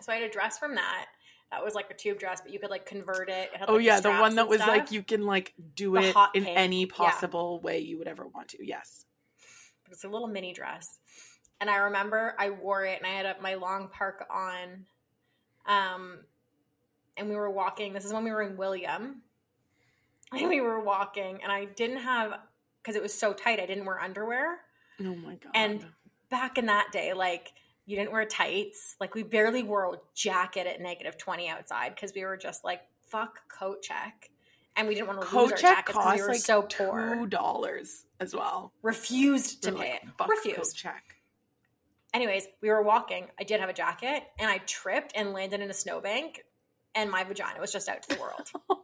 So 0.00 0.12
I 0.12 0.16
had 0.16 0.24
a 0.24 0.32
dress 0.32 0.58
from 0.58 0.74
that. 0.74 1.06
That 1.50 1.64
was 1.64 1.74
like 1.74 1.90
a 1.90 1.94
tube 1.94 2.18
dress, 2.18 2.40
but 2.42 2.52
you 2.52 2.58
could 2.58 2.70
like 2.70 2.86
convert 2.86 3.28
it. 3.28 3.50
it 3.54 3.58
had, 3.58 3.70
Oh 3.70 3.74
like, 3.74 3.84
yeah, 3.84 3.96
the 3.96 4.00
straps 4.10 4.20
one 4.20 4.34
that 4.36 4.48
was 4.48 4.60
like 4.60 4.90
you 4.90 5.02
can 5.02 5.24
like 5.24 5.54
do 5.74 5.92
The 5.92 6.08
it 6.08 6.16
in 6.34 6.44
pink, 6.44 6.58
any 6.58 6.80
yeah. 6.80 6.86
possible 6.92 7.60
way 7.60 7.78
you 7.78 7.98
would 7.98 8.08
ever 8.08 8.26
want 8.26 8.48
to. 8.48 8.66
Yes. 8.66 9.04
It's 9.90 10.04
a 10.04 10.08
little 10.08 10.26
mini 10.26 10.52
dress. 10.52 10.98
And 11.60 11.70
I 11.70 11.76
remember 11.76 12.34
I 12.38 12.50
wore 12.50 12.84
it 12.84 12.98
and 12.98 13.06
I 13.06 13.16
had 13.16 13.26
a, 13.26 13.36
my 13.40 13.54
long 13.54 13.88
park 13.88 14.26
on. 14.30 14.86
Um, 15.66 16.18
and 17.16 17.28
we 17.28 17.36
were 17.36 17.50
walking. 17.50 17.92
This 17.92 18.04
is 18.04 18.12
when 18.12 18.24
we 18.24 18.30
were 18.30 18.42
in 18.42 18.56
William. 18.56 19.22
And 20.32 20.48
we 20.48 20.60
were 20.60 20.80
walking, 20.80 21.38
and 21.40 21.52
I 21.52 21.66
didn't 21.66 21.98
have, 21.98 22.32
because 22.82 22.96
it 22.96 23.00
was 23.02 23.14
so 23.14 23.32
tight, 23.32 23.60
I 23.60 23.64
didn't 23.66 23.84
wear 23.84 24.00
underwear. 24.00 24.58
Oh 25.00 25.14
my 25.14 25.36
god. 25.36 25.52
And 25.54 25.86
back 26.30 26.58
in 26.58 26.66
that 26.66 26.88
day, 26.90 27.12
like, 27.12 27.52
you 27.86 27.96
didn't 27.96 28.12
wear 28.12 28.24
tights. 28.24 28.96
Like, 29.00 29.14
we 29.14 29.22
barely 29.22 29.62
wore 29.62 29.94
a 29.94 29.98
jacket 30.14 30.66
at 30.66 30.80
negative 30.80 31.16
20 31.16 31.48
outside 31.48 31.94
because 31.94 32.12
we 32.14 32.24
were 32.24 32.36
just 32.36 32.64
like, 32.64 32.80
fuck 33.08 33.38
coat 33.48 33.80
check. 33.82 34.30
And 34.76 34.86
we 34.88 34.94
didn't 34.94 35.06
want 35.06 35.22
to 35.22 35.36
lose 35.36 35.52
our 35.52 35.56
check 35.56 35.86
jackets 35.86 35.96
because 35.98 36.16
we 36.16 36.22
were 36.22 36.28
like 36.28 36.40
so 36.40 36.60
poor. 36.62 37.14
two 37.14 37.26
dollars 37.28 38.04
as 38.20 38.34
well. 38.34 38.72
Refused 38.82 39.62
to 39.62 39.72
pay 39.72 39.78
like, 39.78 39.88
it. 39.88 40.02
"Fuck 40.18 40.28
Refused. 40.28 40.56
coat 40.58 40.74
check. 40.74 41.02
anyways, 42.12 42.46
we 42.60 42.68
were 42.68 42.82
walking. 42.82 43.28
I 43.40 43.44
did 43.44 43.60
have 43.60 43.70
a 43.70 43.72
jacket, 43.72 44.24
and 44.38 44.50
I 44.50 44.58
tripped 44.58 45.12
and 45.16 45.32
landed 45.32 45.62
in 45.62 45.70
a 45.70 45.74
snowbank, 45.74 46.42
and 46.94 47.10
my 47.10 47.24
vagina 47.24 47.58
was 47.58 47.72
just 47.72 47.88
out 47.88 48.02
to 48.02 48.16
the 48.16 48.20
world. 48.20 48.50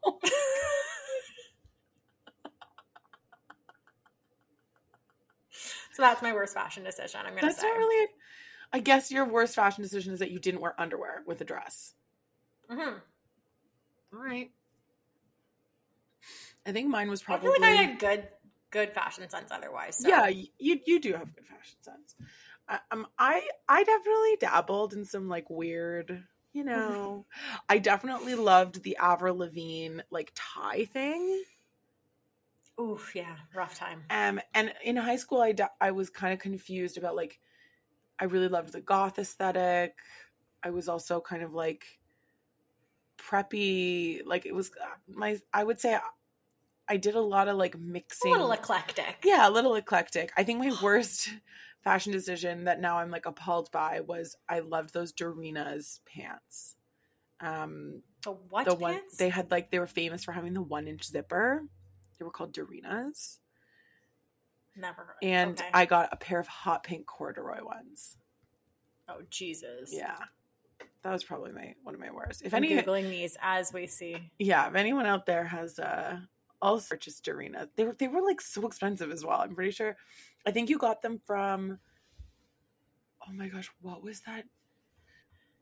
so 5.93 6.01
that's 6.03 6.23
my 6.23 6.33
worst 6.33 6.55
fashion 6.55 6.85
decision. 6.85 7.21
I'm 7.27 7.35
gonna 7.35 7.41
say 7.43 7.47
That's 7.49 7.61
say. 7.61 7.69
not 7.69 7.77
really. 7.77 8.09
I 8.73 8.81
guess 8.81 9.11
your 9.11 9.25
worst 9.25 9.55
fashion 9.55 9.83
decision 9.83 10.13
is 10.13 10.19
that 10.21 10.31
you 10.31 10.39
didn't 10.39 10.61
wear 10.61 10.75
underwear 10.81 11.23
with 11.27 11.41
a 11.41 11.45
dress. 11.45 11.95
Mhm. 12.71 13.01
All 14.13 14.19
right. 14.19 14.51
I 16.65 16.73
think 16.73 16.89
mine 16.89 17.11
was 17.11 17.23
I 17.23 17.25
probably. 17.25 17.51
feel 17.53 17.61
like 17.61 17.71
I 17.71 17.83
had 17.83 17.99
good, 17.99 18.29
good 18.71 18.93
fashion 18.93 19.29
sense 19.29 19.51
otherwise. 19.51 19.97
So. 19.97 20.09
Yeah, 20.09 20.29
you 20.29 20.81
you 20.85 21.01
do 21.01 21.13
have 21.15 21.35
good 21.35 21.47
fashion 21.47 21.77
sense. 21.83 22.15
I, 22.69 22.79
um, 22.91 23.07
I 23.19 23.47
I 23.69 23.83
definitely 23.85 24.37
dabbled 24.41 24.95
in 24.95 25.05
some 25.05 25.29
like 25.29 25.51
weird, 25.51 26.25
you 26.53 26.65
know. 26.65 27.27
I 27.69 27.79
definitely 27.79 28.37
loved 28.37 28.83
the 28.83 28.97
Avril 28.99 29.37
Lavigne 29.37 30.01
like 30.11 30.33
tie 30.35 30.85
thing. 30.85 31.43
Oof. 32.81 33.13
Yeah. 33.15 33.37
Rough 33.55 33.75
time. 33.75 34.05
Um, 34.09 34.41
and 34.55 34.73
in 34.85 34.97
high 34.97 35.17
school, 35.17 35.43
I 35.43 35.55
I 35.81 35.91
was 35.91 36.09
kind 36.11 36.33
of 36.33 36.39
confused 36.39 36.97
about 36.97 37.17
like, 37.17 37.39
I 38.19 38.25
really 38.25 38.49
loved 38.49 38.73
the 38.73 38.81
goth 38.81 39.19
aesthetic. 39.19 39.95
I 40.63 40.71
was 40.71 40.89
also 40.89 41.21
kind 41.21 41.43
of 41.43 41.53
like 41.55 41.85
preppy. 43.19 44.21
Like 44.25 44.47
it 44.47 44.55
was 44.55 44.71
uh, 44.81 44.87
my. 45.09 45.39
I 45.53 45.65
would 45.65 45.81
say 45.81 45.99
I 46.89 46.97
did 46.97 47.15
a 47.15 47.21
lot 47.21 47.49
of 47.49 47.57
like 47.57 47.75
It's 47.75 47.83
a 47.83 47.87
mixing. 47.87 48.33
little 48.33 48.53
eclectic. 48.53 49.19
yeah, 49.25 49.49
a 49.49 49.51
little 49.51 49.75
eclectic. 49.75 50.33
I 50.37 50.45
think 50.45 50.59
my 50.61 50.73
worst 50.83 51.31
fashion 51.83 52.13
decision 52.13 52.65
that 52.65 52.81
now 52.81 52.99
I'm 52.99 53.11
like 53.11 53.27
appalled 53.27 53.71
by 53.73 54.01
was 54.01 54.37
I 54.49 54.61
loved 54.61 54.93
those 54.95 55.13
Dorina's 55.13 56.01
pants. 56.07 56.77
Um, 57.41 58.03
The 58.23 58.33
what? 58.33 58.67
the 58.67 58.75
one 58.77 59.01
they 59.19 59.29
had 59.31 59.51
like 59.51 59.71
they 59.71 59.81
were 59.81 59.87
famous 59.89 60.23
for 60.23 60.33
having 60.33 60.55
the 60.55 60.63
one 60.63 60.87
inch 60.87 61.05
zipper. 61.07 61.65
They 62.19 62.25
were 62.25 62.31
called 62.31 62.53
Dorina's 62.55 63.41
Never. 64.77 65.03
heard. 65.03 65.17
and 65.23 65.61
okay. 65.61 65.69
I 65.75 65.85
got 65.85 66.09
a 66.13 66.17
pair 66.17 66.39
of 66.41 66.47
hot 66.47 66.83
pink 66.85 67.07
corduroy 67.07 67.63
ones. 67.65 68.17
Oh 69.09 69.21
Jesus. 69.29 69.91
Yeah, 69.93 70.17
that 71.03 71.13
was 71.13 71.25
probably 71.25 71.53
my 71.53 71.75
one 71.83 71.95
of 71.95 72.01
my 72.01 72.11
worst. 72.11 72.43
If 72.45 72.55
I'm 72.55 72.65
any, 72.65 72.77
googling 72.77 73.11
these 73.11 73.37
as 73.43 73.73
we 73.73 73.87
see. 73.87 74.31
yeah, 74.39 74.69
if 74.69 74.75
anyone 74.75 75.07
out 75.07 75.27
there 75.27 75.45
has 75.45 75.79
uh, 75.79 76.19
also 76.61 76.95
purchased 76.95 77.25
Dorina, 77.25 77.69
they 77.77 77.85
were 77.85 77.95
they 77.99 78.09
were 78.09 78.23
like 78.23 78.41
so 78.41 78.67
expensive 78.67 79.11
as 79.11 79.25
well. 79.25 79.41
I'm 79.41 79.55
pretty 79.55 79.73
sure. 79.73 79.97
I 80.47 80.51
think 80.53 80.71
you 80.71 80.79
got 80.79 81.03
them 81.03 81.21
from. 81.27 81.79
Oh 83.27 83.33
my 83.33 83.49
gosh, 83.49 83.71
what 83.81 84.03
was 84.03 84.21
that? 84.23 84.45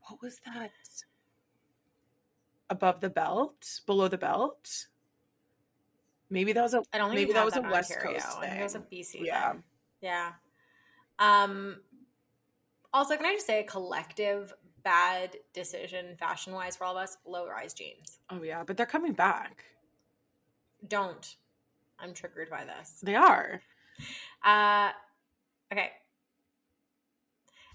What 0.07 0.21
was 0.21 0.39
that? 0.45 0.71
Above 2.69 3.01
the 3.01 3.09
belt, 3.09 3.81
below 3.85 4.07
the 4.07 4.17
belt. 4.17 4.87
Maybe 6.31 6.53
that 6.53 6.63
was 6.63 6.73
a 6.73 6.81
I 6.93 6.97
don't 6.97 7.13
maybe 7.13 7.33
that 7.33 7.43
was 7.43 7.57
a 7.57 7.61
West 7.61 7.91
Ontario. 7.91 8.17
Coast 8.17 8.39
think 8.39 8.53
it 8.53 8.63
was 8.63 8.75
a. 8.75 8.79
BC. 8.79 9.25
Yeah. 9.25 9.51
thing. 9.51 9.63
Yeah. 10.01 10.31
Um. 11.19 11.81
Also, 12.93 13.17
can 13.17 13.25
I 13.25 13.33
just 13.33 13.45
say 13.45 13.59
a 13.59 13.63
collective 13.63 14.53
bad 14.83 15.37
decision 15.53 16.15
fashion 16.17 16.53
wise 16.53 16.77
for 16.77 16.85
all 16.85 16.97
of 16.97 17.03
us? 17.03 17.17
Low 17.25 17.47
rise 17.47 17.73
jeans. 17.73 18.19
Oh 18.29 18.41
yeah, 18.41 18.63
but 18.65 18.77
they're 18.77 18.85
coming 18.85 19.11
back. 19.11 19.65
Don't. 20.87 21.35
I'm 21.99 22.13
triggered 22.13 22.49
by 22.49 22.63
this. 22.63 23.01
They 23.03 23.15
are. 23.15 23.61
Uh. 24.43 24.91
Okay. 25.71 25.91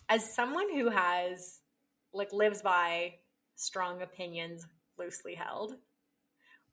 As 0.09 0.35
someone 0.35 0.73
who 0.73 0.89
has 0.89 1.61
like 2.15 2.33
lives 2.33 2.63
by 2.63 3.17
strong 3.55 4.01
opinions 4.01 4.67
loosely 4.99 5.35
held, 5.35 5.77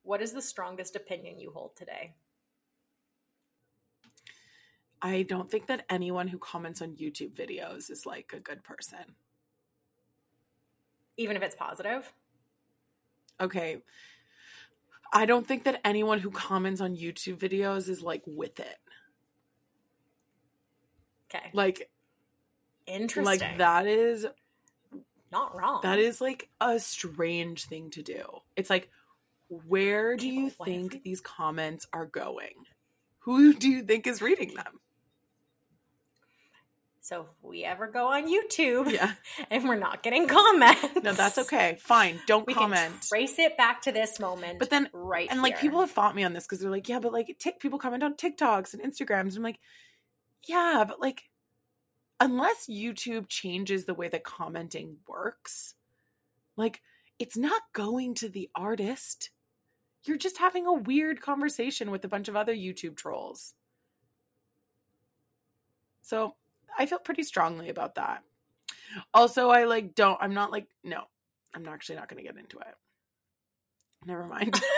what 0.03 0.21
is 0.21 0.33
the 0.33 0.41
strongest 0.41 0.95
opinion 0.95 1.39
you 1.39 1.51
hold 1.51 1.75
today? 1.75 2.13
I 5.01 5.23
don't 5.23 5.51
think 5.51 5.67
that 5.67 5.85
anyone 5.89 6.29
who 6.29 6.37
comments 6.37 6.81
on 6.81 6.95
YouTube 6.95 7.33
videos 7.33 7.91
is 7.91 8.05
like 8.05 8.31
a 8.33 8.39
good 8.39 8.63
person. 8.63 9.15
Even 11.17 11.35
if 11.35 11.43
it's 11.43 11.55
positive. 11.55 12.11
Okay. 13.41 13.81
I 15.11 15.25
don't 15.25 15.45
think 15.45 15.65
that 15.65 15.81
anyone 15.83 16.19
who 16.19 16.31
comments 16.31 16.79
on 16.81 16.95
YouTube 16.95 17.37
videos 17.37 17.89
is 17.89 18.01
like 18.01 18.23
with 18.25 18.59
it. 18.59 18.77
Okay. 21.29 21.49
Like 21.53 21.89
Interesting. 22.87 23.25
like 23.25 23.57
that 23.57 23.87
is 23.87 24.25
Not 25.31 25.55
wrong. 25.55 25.81
that 25.83 25.99
is 25.99 26.21
like 26.21 26.49
a 26.61 26.79
strange 26.79 27.65
thing 27.65 27.89
to 27.91 28.01
do. 28.01 28.23
It's 28.55 28.69
like 28.69 28.89
where 29.67 30.15
do 30.15 30.27
you 30.27 30.49
but 30.49 30.59
what 30.59 30.67
if 30.69 30.73
think 30.91 31.03
these 31.03 31.21
comments 31.21 31.87
are 31.93 32.05
going? 32.05 32.65
Who 33.19 33.53
do 33.63 33.69
you 33.69 33.83
think 33.83 34.07
is 34.07 34.21
reading 34.21 34.53
them? 34.55 34.79
So 37.01 37.21
if 37.23 37.27
we 37.41 37.65
ever 37.65 37.87
go 37.87 38.07
on 38.13 38.27
YouTube 38.31 38.89
Yeah. 38.91 39.11
and 39.51 39.67
we're 39.67 39.75
not 39.75 40.03
getting 40.03 40.25
comments, 40.27 40.85
No, 41.03 41.11
that's 41.11 41.37
okay. 41.37 41.77
Fine. 41.81 42.21
Don't 42.27 42.47
We 42.47 42.53
comment. 42.53 42.91
can 42.93 42.99
trace 43.09 43.37
it 43.39 43.57
back 43.57 43.81
to 43.83 43.91
this 43.91 44.21
moment. 44.21 44.57
But 44.59 44.69
then- 44.69 44.89
right 44.93 45.27
and 45.29 45.41
like 45.41 45.59
people 45.59 45.81
have 45.81 45.91
fought 45.91 46.15
me 46.15 46.23
on 46.23 46.31
this 46.31 46.45
because 46.45 46.59
they're 46.59 46.71
like, 46.71 46.87
yeah, 46.87 46.99
but 46.99 47.11
like 47.11 47.35
tick 47.39 47.59
people 47.59 47.77
comment 47.77 48.03
on 48.03 48.15
TikToks 48.15 48.73
and 48.73 48.81
Instagrams. 48.81 49.19
And 49.29 49.37
I'm 49.37 49.43
like, 49.43 49.59
yeah, 50.47 50.85
but 50.87 51.01
like 51.01 51.23
unless 52.21 52.67
YouTube 52.69 53.27
changes 53.27 53.83
the 53.83 53.93
way 53.93 54.07
that 54.07 54.23
commenting 54.23 54.97
works, 55.05 55.75
like 56.55 56.81
it's 57.19 57.35
not 57.35 57.61
going 57.73 58.13
to 58.15 58.29
the 58.29 58.49
artist. 58.55 59.29
You're 60.05 60.17
just 60.17 60.37
having 60.37 60.65
a 60.65 60.73
weird 60.73 61.21
conversation 61.21 61.91
with 61.91 62.03
a 62.03 62.09
bunch 62.09 62.27
of 62.27 62.35
other 62.35 62.53
YouTube 62.53 62.95
trolls. 62.95 63.53
So 66.01 66.35
I 66.77 66.85
feel 66.85 66.99
pretty 66.99 67.23
strongly 67.23 67.69
about 67.69 67.95
that. 67.95 68.23
Also, 69.13 69.49
I 69.49 69.63
like 69.63 69.95
don't 69.95 70.17
I'm 70.21 70.33
not 70.33 70.51
like 70.51 70.67
no, 70.83 71.03
I'm 71.53 71.67
actually 71.67 71.95
not 71.95 72.09
gonna 72.09 72.23
get 72.23 72.37
into 72.37 72.59
it. 72.59 72.75
Never 74.05 74.25
mind. 74.25 74.59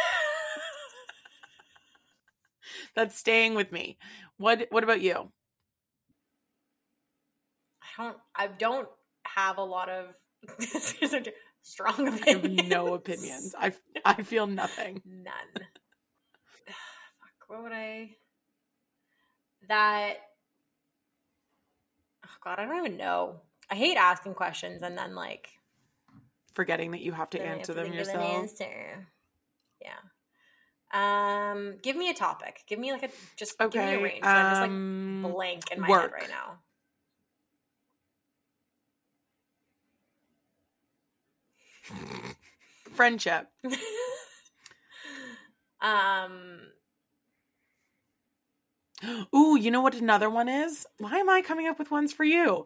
That's 2.95 3.17
staying 3.17 3.55
with 3.55 3.71
me. 3.71 3.97
What 4.37 4.67
what 4.69 4.83
about 4.83 5.01
you? 5.01 5.31
I 7.81 8.03
don't. 8.03 8.17
I 8.35 8.47
don't 8.47 8.87
have 9.23 9.57
a 9.57 9.63
lot 9.63 9.89
of 9.89 10.13
strong 11.65 12.07
opinions. 12.07 12.25
I 12.27 12.61
have 12.61 12.67
no 12.69 12.93
opinions. 12.93 13.55
I 13.57 13.73
I 14.05 14.21
feel 14.23 14.47
nothing. 14.47 15.01
None. 15.05 15.33
Fuck. 16.65 17.47
What 17.47 17.63
would 17.63 17.71
I? 17.71 18.11
That. 19.67 20.15
Oh 22.25 22.29
God, 22.43 22.59
I 22.59 22.65
don't 22.65 22.85
even 22.85 22.97
know. 22.97 23.41
I 23.69 23.75
hate 23.75 23.97
asking 23.97 24.35
questions 24.35 24.81
and 24.83 24.97
then 24.97 25.15
like 25.15 25.49
Forgetting 26.53 26.91
that 26.91 27.01
you 27.01 27.11
have 27.11 27.29
to 27.31 27.39
have 27.39 27.57
answer 27.57 27.73
to 27.73 27.79
them 27.81 27.91
of 27.91 28.07
an 28.07 28.19
answer. 28.21 29.07
Yeah. 29.81 29.91
Um, 30.93 31.77
give 31.81 31.97
me 31.97 32.09
a 32.09 32.13
topic. 32.13 32.61
Give 32.67 32.79
me 32.79 32.93
like 32.93 33.03
a 33.03 33.09
just 33.35 33.59
okay, 33.59 33.77
give 33.79 33.89
me 33.89 33.95
a 33.95 34.03
range. 34.03 34.23
I'm 34.23 34.51
just 34.51 34.61
like 34.61 34.69
Um, 34.69 35.27
blank 35.33 35.63
in 35.71 35.81
my 35.81 35.89
work. 35.89 36.01
head 36.03 36.11
right 36.13 36.29
now. 36.29 36.59
friendship. 42.93 43.47
um, 45.81 46.59
Ooh, 49.35 49.57
you 49.59 49.71
know 49.71 49.81
what 49.81 49.95
another 49.95 50.29
one 50.29 50.47
is? 50.47 50.85
Why 50.97 51.17
am 51.17 51.29
I 51.29 51.41
coming 51.41 51.67
up 51.67 51.77
with 51.79 51.91
ones 51.91 52.13
for 52.13 52.23
you? 52.23 52.65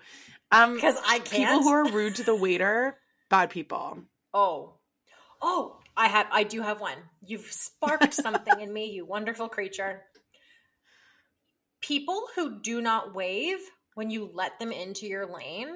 Um 0.51 0.75
because 0.75 0.97
I 1.05 1.19
people 1.19 1.45
can't. 1.45 1.63
who 1.63 1.69
are 1.69 1.91
rude 1.91 2.15
to 2.15 2.23
the 2.23 2.35
waiter, 2.35 2.97
bad 3.29 3.49
people. 3.49 3.99
Oh. 4.33 4.75
Oh, 5.41 5.77
I 5.95 6.07
have 6.07 6.27
I 6.31 6.43
do 6.43 6.61
have 6.61 6.81
one. 6.81 6.97
You've 7.25 7.45
sparked 7.45 8.13
something 8.25 8.59
in 8.59 8.71
me, 8.71 8.85
you 8.91 9.05
wonderful 9.05 9.49
creature. 9.49 10.03
People 11.81 12.27
who 12.35 12.59
do 12.61 12.81
not 12.81 13.15
wave 13.15 13.59
when 13.95 14.09
you 14.09 14.29
let 14.33 14.59
them 14.59 14.71
into 14.71 15.07
your 15.07 15.25
lane 15.25 15.75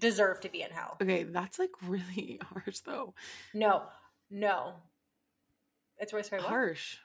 deserve 0.00 0.40
to 0.40 0.48
be 0.48 0.62
in 0.62 0.70
hell. 0.70 0.96
Okay, 1.00 1.24
that's 1.24 1.58
like 1.58 1.70
really 1.86 2.40
harsh 2.52 2.80
though. 2.80 3.14
No. 3.54 3.82
No. 4.30 4.74
It's 5.98 6.12
worse 6.12 6.30
what? 6.30 6.40
Harsh. 6.40 6.96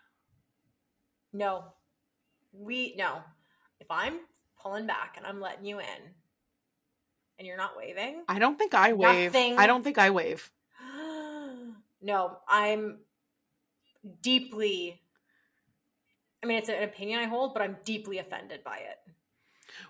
No. 1.34 1.66
We 2.54 2.96
no. 2.98 3.20
If 3.80 3.88
I'm 3.90 4.20
pulling 4.62 4.88
back 4.88 5.16
and 5.18 5.26
I'm 5.26 5.42
letting 5.42 5.66
you 5.66 5.80
in 5.80 5.86
and 7.38 7.46
you're 7.46 7.58
not 7.58 7.78
waving, 7.78 8.24
I 8.28 8.40
don't 8.40 8.58
think 8.58 8.74
I 8.74 8.94
wave. 8.94 9.34
Nothing. 9.34 9.58
I 9.58 9.68
don't 9.68 9.84
think 9.84 9.98
I 9.98 10.10
wave. 10.10 10.50
no, 12.02 12.38
I'm 12.48 13.00
deeply 14.22 15.02
I 16.46 16.48
mean 16.48 16.60
it's 16.60 16.70
an 16.70 16.84
opinion 16.84 17.20
I 17.20 17.26
hold, 17.26 17.54
but 17.54 17.64
I'm 17.64 17.78
deeply 17.84 18.20
offended 18.20 18.64
by 18.64 18.78
it. 18.78 19.00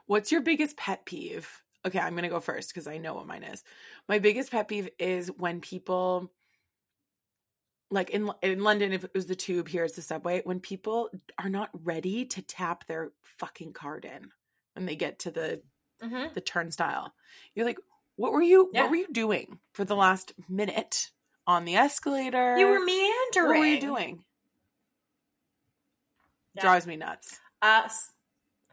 What's 0.05 0.31
your 0.31 0.39
biggest 0.39 0.77
pet 0.77 1.05
peeve? 1.05 1.61
Okay, 1.85 1.99
I'm 1.99 2.13
going 2.13 2.23
to 2.23 2.29
go 2.29 2.39
first 2.39 2.69
because 2.69 2.87
I 2.87 2.97
know 2.97 3.13
what 3.13 3.27
mine 3.27 3.43
is. 3.43 3.63
My 4.09 4.19
biggest 4.19 4.51
pet 4.51 4.67
peeve 4.67 4.89
is 4.97 5.27
when 5.37 5.61
people 5.61 6.31
like 7.91 8.09
in 8.09 8.31
in 8.41 8.63
London 8.63 8.91
if 8.93 9.03
it 9.03 9.11
was 9.13 9.27
the 9.27 9.35
tube 9.35 9.67
here 9.67 9.83
it's 9.83 9.95
the 9.95 10.01
subway 10.01 10.41
when 10.43 10.59
people 10.59 11.09
are 11.37 11.49
not 11.49 11.69
ready 11.83 12.25
to 12.25 12.41
tap 12.41 12.87
their 12.87 13.11
fucking 13.21 13.73
card 13.73 14.03
in 14.05 14.31
when 14.73 14.85
they 14.87 14.95
get 14.95 15.19
to 15.19 15.31
the 15.31 15.61
Mm-hmm. 16.03 16.33
the 16.33 16.41
turnstile. 16.41 17.13
You're 17.53 17.65
like, 17.65 17.79
"What 18.17 18.33
were 18.33 18.41
you 18.41 18.69
Yeah. 18.73 18.81
what 18.81 18.89
were 18.89 18.97
you 18.97 19.07
doing 19.13 19.59
for 19.71 19.85
the 19.85 19.95
last 19.95 20.33
minute 20.49 21.09
on 21.47 21.63
the 21.63 21.77
escalator?" 21.77 22.57
You 22.57 22.67
were 22.67 22.83
meandering. 22.83 23.47
What 23.47 23.59
were 23.59 23.65
you 23.65 23.79
doing? 23.79 24.23
Yeah. 26.53 26.61
Drives 26.63 26.85
me 26.85 26.97
nuts. 26.97 27.39
Uh, 27.61 27.83
s- 27.85 28.11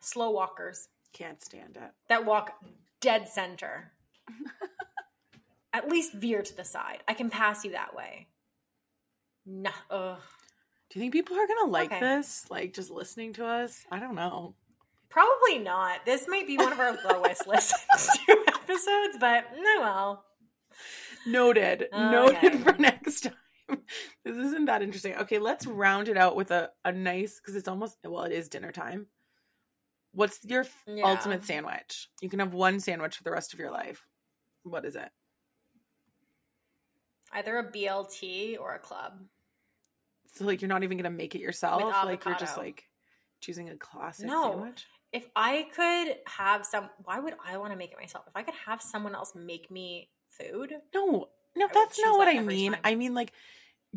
slow 0.00 0.30
walkers 0.30 0.88
Can't 1.12 1.40
stand 1.42 1.76
it. 1.76 1.90
that 2.08 2.24
walk 2.24 2.54
dead 3.02 3.28
center. 3.28 3.92
At 5.74 5.88
least 5.88 6.14
veer 6.14 6.42
to 6.42 6.56
the 6.56 6.64
side. 6.64 7.02
I 7.08 7.14
can 7.14 7.28
pass 7.30 7.64
you 7.64 7.72
that 7.72 7.94
way. 7.94 8.28
No. 9.44 9.70
Ugh. 9.90 10.18
Do 10.90 10.98
you 10.98 11.00
think 11.02 11.12
people 11.12 11.36
are 11.36 11.46
gonna 11.46 11.70
like 11.70 11.90
Okay. 11.90 12.00
this? 12.00 12.46
Like 12.50 12.72
just 12.74 12.90
listening 12.90 13.32
to 13.34 13.46
us? 13.46 13.84
I 13.90 13.98
don't 13.98 14.14
know. 14.14 14.54
Probably 15.08 15.58
not. 15.58 16.04
This 16.06 16.26
might 16.28 16.46
be 16.46 16.56
one 16.56 16.72
of 16.72 16.80
our 16.80 16.96
lowest 17.04 17.46
listened 17.48 17.80
to 18.26 18.44
episodes, 18.48 19.16
but 19.20 19.44
no 19.58 19.80
well. 19.80 20.24
Noted. 21.26 21.84
Okay. 21.92 22.10
Noted 22.10 22.60
for 22.62 22.72
next 22.78 23.22
time. 23.22 23.78
This 24.24 24.36
isn't 24.36 24.66
that 24.66 24.82
interesting. 24.82 25.14
Okay, 25.16 25.38
let's 25.38 25.66
round 25.66 26.08
it 26.08 26.16
out 26.18 26.36
with 26.36 26.50
a, 26.50 26.70
a 26.84 26.92
nice 26.92 27.40
because 27.40 27.56
it's 27.56 27.68
almost 27.68 27.96
well, 28.04 28.24
it 28.24 28.32
is 28.32 28.48
dinner 28.48 28.72
time. 28.72 29.06
What's 30.12 30.40
your 30.44 30.66
Yeah. 30.86 31.04
ultimate 31.04 31.44
sandwich? 31.44 32.08
You 32.20 32.28
can 32.28 32.38
have 32.38 32.52
one 32.54 32.80
sandwich 32.80 33.16
for 33.16 33.22
the 33.24 33.30
rest 33.32 33.52
of 33.52 33.58
your 33.58 33.70
life. 33.70 34.04
What 34.62 34.84
is 34.84 34.94
it? 34.94 35.10
Either 37.32 37.58
a 37.58 37.72
BLT 37.72 38.58
or 38.60 38.74
a 38.74 38.78
club. 38.78 39.24
So 40.34 40.44
like 40.44 40.60
you're 40.60 40.68
not 40.68 40.82
even 40.82 40.98
gonna 40.98 41.10
make 41.10 41.34
it 41.34 41.40
yourself. 41.40 41.94
Like 42.04 42.24
you're 42.24 42.34
just 42.36 42.56
like 42.58 42.84
choosing 43.40 43.70
a 43.70 43.76
classic 43.76 44.26
No. 44.26 44.42
sandwich. 44.44 44.86
If 45.12 45.28
I 45.36 45.68
could 45.74 46.16
have 46.26 46.64
some, 46.64 46.88
why 47.04 47.18
would 47.20 47.34
I 47.44 47.58
want 47.58 47.72
to 47.72 47.76
make 47.76 47.92
it 47.92 47.98
myself? 47.98 48.24
If 48.26 48.34
I 48.34 48.42
could 48.42 48.54
have 48.66 48.80
someone 48.80 49.14
else 49.14 49.34
make 49.34 49.70
me 49.70 50.08
food, 50.30 50.72
No, 50.94 51.28
no, 51.54 51.68
that's 51.72 51.98
not 51.98 52.16
what 52.16 52.26
that 52.26 52.36
I 52.36 52.40
mean. 52.40 52.72
time. 52.72 52.80
I 52.84 52.94
mean 52.94 53.14
like 53.14 53.32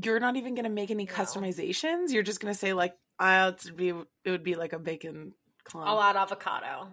you're 0.01 0.19
not 0.19 0.36
even 0.36 0.56
gonna 0.56 0.69
make 0.69 0.91
any 0.91 1.06
No. 1.06 1.13
customizations. 1.13 2.12
You're 2.12 2.23
just 2.23 2.39
gonna 2.39 2.54
say 2.54 2.73
like 2.73 2.95
I'll 3.19 3.56
be 3.75 3.89
it 3.89 4.32
would 4.32 4.43
be 4.43 4.56
like 4.56 4.73
a 4.73 4.80
bacon 4.80 5.34
club. 5.65 5.86
I'll 5.88 6.01
add 6.01 6.15
avocado. 6.15 6.88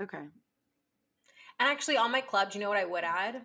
okay. 0.00 0.18
And 1.60 1.68
actually, 1.68 1.96
on 1.96 2.12
my 2.12 2.20
club, 2.20 2.52
do 2.52 2.58
you 2.58 2.62
know 2.64 2.68
what 2.68 2.78
I 2.78 2.84
would 2.84 3.02
add? 3.02 3.44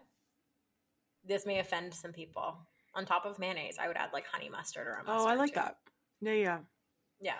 This 1.26 1.46
may 1.48 1.60
offend 1.60 1.94
some 1.96 2.12
people. 2.14 2.58
On 2.96 3.06
top 3.06 3.26
of 3.26 3.40
mayonnaise, 3.40 3.78
I 3.82 3.88
would 3.88 3.98
add 3.98 4.10
like 4.14 4.26
honey 4.32 4.50
mustard 4.50 4.86
or 4.86 4.94
a 4.94 5.04
mustard. 5.04 5.16
Oh, 5.22 5.26
I 5.26 5.34
like 5.34 5.54
too. 5.54 5.62
that. 5.62 5.78
Yeah, 6.22 6.34
yeah. 6.34 6.58
Yeah. 7.20 7.34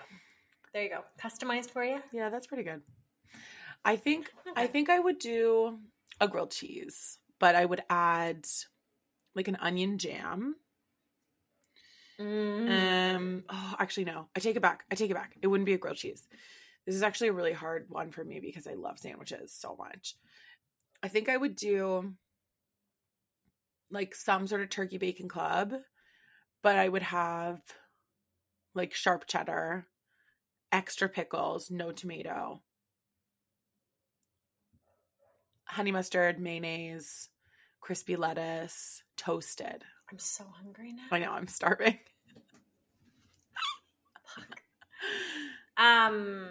There 0.72 0.82
you 0.82 0.88
go. 0.90 1.04
Customized 1.22 1.70
for 1.70 1.84
you. 1.84 2.00
Yeah, 2.12 2.28
that's 2.28 2.48
pretty 2.48 2.64
good. 2.64 2.82
I 3.84 3.94
think 3.96 4.32
I 4.56 4.66
think 4.66 4.90
I 4.90 4.98
would 4.98 5.18
do 5.20 5.78
a 6.20 6.26
grilled 6.26 6.50
cheese, 6.50 7.18
but 7.38 7.54
I 7.54 7.64
would 7.64 7.82
add 7.88 8.44
like 9.36 9.46
an 9.46 9.56
onion 9.60 9.98
jam. 9.98 10.56
Mm. 12.18 13.14
Um 13.14 13.44
oh 13.48 13.74
actually 13.78 14.04
no. 14.06 14.26
I 14.34 14.40
take 14.40 14.56
it 14.56 14.62
back. 14.62 14.84
I 14.90 14.96
take 14.96 15.10
it 15.10 15.14
back. 15.14 15.36
It 15.40 15.46
wouldn't 15.46 15.66
be 15.66 15.74
a 15.74 15.78
grilled 15.78 15.98
cheese. 15.98 16.26
This 16.86 16.94
is 16.94 17.02
actually 17.02 17.28
a 17.28 17.32
really 17.32 17.52
hard 17.52 17.86
one 17.88 18.10
for 18.10 18.24
me 18.24 18.40
because 18.40 18.66
I 18.66 18.74
love 18.74 18.98
sandwiches 18.98 19.52
so 19.52 19.74
much. 19.78 20.16
I 21.02 21.08
think 21.08 21.28
I 21.28 21.36
would 21.36 21.56
do 21.56 22.14
like 23.90 24.14
some 24.14 24.46
sort 24.46 24.60
of 24.60 24.70
turkey 24.70 24.98
bacon 24.98 25.28
club, 25.28 25.72
but 26.62 26.76
I 26.76 26.88
would 26.88 27.02
have 27.02 27.60
like 28.74 28.92
sharp 28.92 29.26
cheddar, 29.26 29.86
extra 30.72 31.08
pickles, 31.08 31.70
no 31.70 31.92
tomato, 31.92 32.60
honey 35.64 35.92
mustard, 35.92 36.38
mayonnaise, 36.38 37.28
crispy 37.80 38.16
lettuce, 38.16 39.02
toasted. 39.16 39.84
I'm 40.10 40.18
so 40.18 40.44
hungry 40.62 40.92
now. 40.92 41.04
I 41.10 41.18
know 41.18 41.32
I'm 41.32 41.48
starving. 41.48 41.98
Um, 45.76 46.46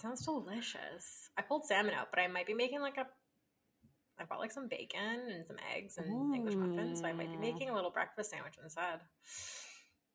that 0.00 0.02
sounds 0.02 0.24
delicious. 0.24 1.30
I 1.36 1.42
pulled 1.42 1.64
salmon 1.64 1.94
out, 1.94 2.08
but 2.10 2.20
I 2.20 2.28
might 2.28 2.46
be 2.46 2.54
making 2.54 2.80
like 2.80 2.96
a. 2.96 3.06
I 4.20 4.24
bought 4.24 4.40
like 4.40 4.52
some 4.52 4.68
bacon 4.68 5.30
and 5.32 5.46
some 5.46 5.56
eggs 5.74 5.96
and 5.96 6.34
English 6.34 6.56
muffins, 6.56 7.00
so 7.00 7.06
I 7.06 7.12
might 7.12 7.30
be 7.30 7.36
making 7.36 7.70
a 7.70 7.74
little 7.74 7.90
breakfast 7.90 8.30
sandwich 8.30 8.54
instead. 8.62 9.00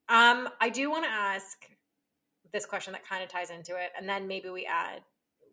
Um, 0.09 0.49
I 0.59 0.69
do 0.69 0.89
want 0.91 1.05
to 1.05 1.09
ask 1.09 1.57
this 2.51 2.65
question 2.65 2.91
that 2.93 3.07
kind 3.07 3.23
of 3.23 3.29
ties 3.29 3.49
into 3.49 3.75
it, 3.75 3.91
and 3.97 4.07
then 4.07 4.27
maybe 4.27 4.49
we 4.49 4.65
add 4.65 5.01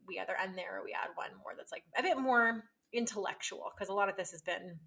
we 0.08 0.18
either 0.18 0.34
end 0.42 0.56
there 0.58 0.78
or 0.80 0.84
we 0.84 0.92
add 0.92 1.10
one 1.14 1.30
more 1.38 1.52
that's 1.56 1.70
like 1.70 1.84
a 1.96 2.02
bit 2.02 2.18
more 2.18 2.64
intellectual 2.92 3.70
because 3.72 3.88
a 3.88 3.92
lot 3.92 4.08
of 4.08 4.16
this 4.16 4.32
has 4.32 4.42
been 4.42 4.78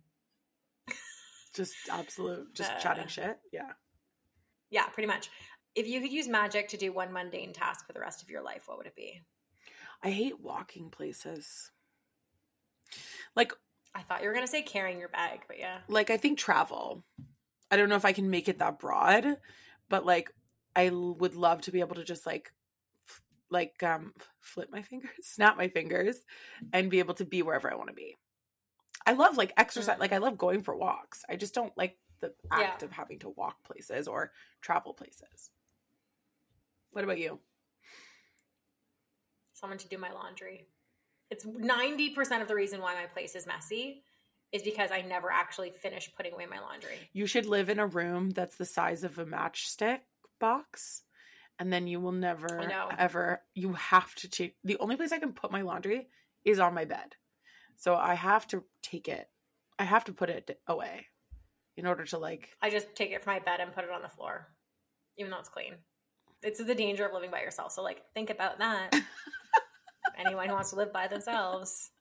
Just 1.56 1.76
absolute, 1.90 2.54
just 2.54 2.72
Uh, 2.72 2.80
chatting 2.80 3.08
shit. 3.08 3.38
Yeah. 3.54 3.72
yeah, 4.70 4.88
pretty 4.88 5.08
much. 5.08 5.30
If 5.76 5.88
you 5.88 6.02
could 6.02 6.12
use 6.12 6.28
magic 6.28 6.68
to 6.70 6.78
do 6.78 6.92
one 6.94 7.12
mundane 7.12 7.54
task 7.54 7.86
for 7.88 7.94
the 7.94 8.00
rest 8.00 8.22
of 8.22 8.30
your 8.30 8.42
life, 8.44 8.68
what 8.68 8.78
would 8.78 8.88
it 8.88 8.96
be? 8.96 9.22
I 10.04 10.12
hate 10.12 10.40
walking 10.40 10.90
places. 10.90 11.72
Like, 13.36 13.54
I 13.96 14.02
thought 14.02 14.22
you 14.22 14.28
were 14.28 14.34
gonna 14.34 14.48
say 14.48 14.62
carrying 14.62 15.00
your 15.00 15.10
bag, 15.10 15.42
but 15.48 15.60
yeah. 15.60 15.80
like 15.88 16.10
I 16.10 16.18
think 16.18 16.38
travel. 16.38 17.04
I 17.72 17.78
don't 17.78 17.90
know 17.90 17.96
if 17.96 18.06
I 18.06 18.12
can 18.14 18.30
make 18.30 18.48
it 18.50 18.60
that 18.60 18.80
broad, 18.80 19.38
but 19.90 20.06
like 20.06 20.32
I 20.76 20.90
would 20.90 21.36
love 21.36 21.62
to 21.62 21.72
be 21.72 21.80
able 21.80 21.96
to 21.96 22.04
just 22.04 22.26
like 22.26 22.52
f- 23.08 23.22
like 23.50 23.82
um 23.84 24.14
flip 24.42 24.70
my 24.72 24.82
fingers, 24.90 25.10
snap 25.22 25.58
my 25.58 25.68
fingers 25.70 26.18
and 26.72 26.90
be 26.92 27.00
able 27.00 27.14
to 27.16 27.26
be 27.26 27.42
wherever 27.42 27.72
I 27.72 27.76
want 27.76 27.90
to 27.90 27.96
be. 27.96 28.16
I 29.06 29.14
love 29.14 29.38
like 29.38 29.54
exercise, 29.58 29.98
Mm. 29.98 30.00
like 30.00 30.14
I 30.14 30.18
love 30.20 30.38
going 30.38 30.62
for 30.64 30.76
walks. 30.76 31.24
I 31.30 31.36
just 31.36 31.54
don't 31.54 31.76
like 31.78 31.98
the 32.20 32.34
act 32.52 32.82
Yeah. 32.82 32.86
of 32.86 32.92
having 32.92 33.20
to 33.20 33.30
walk 33.30 33.64
places 33.64 34.08
or 34.08 34.32
travel 34.62 34.94
places. 34.94 35.50
What 36.94 37.04
about 37.04 37.20
you? 37.20 37.40
someone 39.64 39.78
to 39.78 39.88
do 39.88 39.98
my 39.98 40.12
laundry. 40.12 40.68
It's 41.32 41.46
90% 41.46 42.42
of 42.42 42.50
the 42.50 42.54
reason 42.54 42.82
why 42.82 42.96
my 42.96 43.06
place 43.06 43.34
is 43.34 43.48
messy 43.48 44.04
is 44.52 44.62
because 44.62 44.92
I 44.92 45.04
never 45.04 45.32
actually 45.32 45.72
finish 45.72 46.12
putting 46.18 46.34
away 46.34 46.46
my 46.48 46.60
laundry. 46.60 46.98
You 47.14 47.26
should 47.28 47.46
live 47.46 47.70
in 47.70 47.80
a 47.80 47.88
room 47.88 48.32
that's 48.32 48.58
the 48.58 48.66
size 48.66 49.06
of 49.06 49.18
a 49.18 49.26
matchstick 49.26 50.00
box, 50.38 51.04
and 51.58 51.72
then 51.72 51.88
you 51.88 52.02
will 52.02 52.12
never 52.12 52.70
ever. 53.00 53.42
You 53.56 53.72
have 53.72 54.14
to 54.16 54.30
take 54.30 54.58
the 54.66 54.78
only 54.80 54.98
place 54.98 55.14
I 55.14 55.20
can 55.20 55.32
put 55.32 55.50
my 55.50 55.62
laundry 55.62 56.10
is 56.44 56.60
on 56.60 56.74
my 56.74 56.84
bed, 56.84 57.16
so 57.78 57.96
I 57.96 58.16
have 58.16 58.46
to 58.48 58.66
take 58.82 59.08
it. 59.08 59.30
I 59.80 59.86
have 59.86 60.04
to 60.06 60.14
put 60.14 60.30
it 60.30 60.60
away 60.68 61.08
in 61.78 61.88
order 61.88 62.04
to 62.04 62.18
like. 62.18 62.50
I 62.62 62.70
just 62.70 62.94
take 62.96 63.12
it 63.12 63.24
from 63.24 63.36
my 63.36 63.40
bed 63.40 63.62
and 63.62 63.74
put 63.74 63.86
it 63.86 63.92
on 63.92 64.02
the 64.02 64.10
floor, 64.10 64.50
even 65.18 65.32
though 65.32 65.40
it's 65.40 65.48
clean. 65.48 65.76
It's 66.44 66.64
the 66.64 66.76
danger 66.76 67.06
of 67.06 67.14
living 67.14 67.32
by 67.32 67.42
yourself. 67.42 67.72
So, 67.72 67.82
like, 67.82 68.04
think 68.14 68.30
about 68.30 68.60
that. 68.60 68.92
Anyone 70.18 70.48
who 70.48 70.54
wants 70.54 70.70
to 70.72 70.76
live 70.76 70.94
by 70.94 71.08
themselves. 71.08 71.92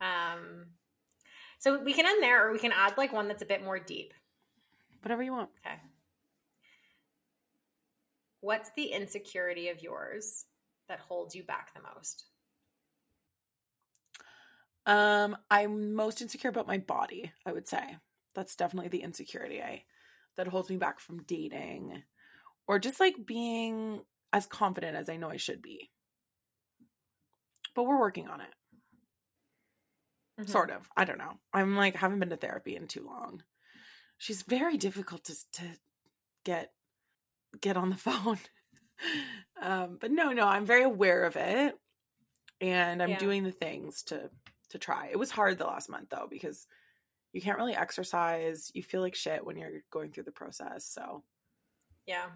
Um, 0.00 0.66
so 1.58 1.80
we 1.80 1.92
can 1.92 2.06
end 2.06 2.22
there, 2.22 2.48
or 2.48 2.52
we 2.52 2.58
can 2.58 2.72
add 2.72 2.98
like 2.98 3.12
one 3.12 3.28
that's 3.28 3.42
a 3.42 3.46
bit 3.46 3.64
more 3.64 3.78
deep. 3.78 4.12
Whatever 5.02 5.22
you 5.22 5.32
want. 5.32 5.50
Okay. 5.64 5.76
What's 8.40 8.70
the 8.76 8.86
insecurity 8.86 9.68
of 9.68 9.82
yours 9.82 10.46
that 10.88 10.98
holds 10.98 11.34
you 11.34 11.44
back 11.44 11.72
the 11.74 11.80
most? 11.94 12.24
Um, 14.84 15.36
I'm 15.50 15.94
most 15.94 16.20
insecure 16.20 16.50
about 16.50 16.66
my 16.66 16.78
body. 16.78 17.30
I 17.46 17.52
would 17.52 17.68
say 17.68 17.96
that's 18.34 18.56
definitely 18.56 18.88
the 18.88 19.02
insecurity 19.02 19.62
I 19.62 19.84
that 20.36 20.48
holds 20.48 20.70
me 20.70 20.76
back 20.76 20.98
from 20.98 21.22
dating, 21.22 22.02
or 22.72 22.78
just 22.78 22.98
like 23.00 23.26
being 23.26 24.00
as 24.32 24.46
confident 24.46 24.96
as 24.96 25.08
I 25.10 25.16
know 25.16 25.28
I 25.28 25.36
should 25.36 25.60
be. 25.60 25.90
But 27.74 27.84
we're 27.84 27.98
working 28.00 28.28
on 28.28 28.40
it. 28.40 28.48
Mhm. 30.40 30.48
sort 30.48 30.70
of 30.70 30.88
i 30.96 31.04
don't 31.04 31.18
know 31.18 31.34
i'm 31.52 31.76
like 31.76 31.94
haven't 31.94 32.18
been 32.18 32.30
to 32.30 32.38
therapy 32.38 32.74
in 32.74 32.88
too 32.88 33.04
long 33.04 33.42
she's 34.16 34.40
very 34.40 34.78
difficult 34.78 35.22
to 35.24 35.34
to 35.52 35.62
get 36.42 36.72
get 37.60 37.76
on 37.76 37.90
the 37.90 37.96
phone 38.08 38.38
um 39.60 39.98
but 40.00 40.10
no 40.10 40.32
no 40.32 40.46
i'm 40.48 40.64
very 40.64 40.82
aware 40.84 41.24
of 41.24 41.36
it 41.36 41.76
and 42.62 43.02
i'm 43.02 43.10
Yeah. 43.10 43.18
doing 43.18 43.44
the 43.44 43.52
things 43.52 44.02
to 44.04 44.30
to 44.70 44.78
try 44.78 45.08
it 45.12 45.18
was 45.18 45.30
hard 45.30 45.58
the 45.58 45.66
last 45.66 45.90
month 45.90 46.08
though 46.08 46.28
because 46.30 46.66
you 47.34 47.42
can't 47.42 47.58
really 47.58 47.76
exercise 47.76 48.70
you 48.72 48.82
feel 48.82 49.02
like 49.02 49.14
shit 49.14 49.44
when 49.44 49.58
you're 49.58 49.82
going 49.90 50.12
through 50.12 50.24
the 50.24 50.32
process 50.32 50.86
so 50.86 51.22
Yeah. 52.06 52.30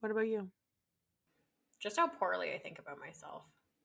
What 0.00 0.10
about 0.12 0.28
you 0.28 0.50
Just 1.80 1.96
how 1.96 2.08
poorly 2.08 2.52
I 2.54 2.58
think 2.58 2.78
about 2.78 2.98
myself 2.98 3.42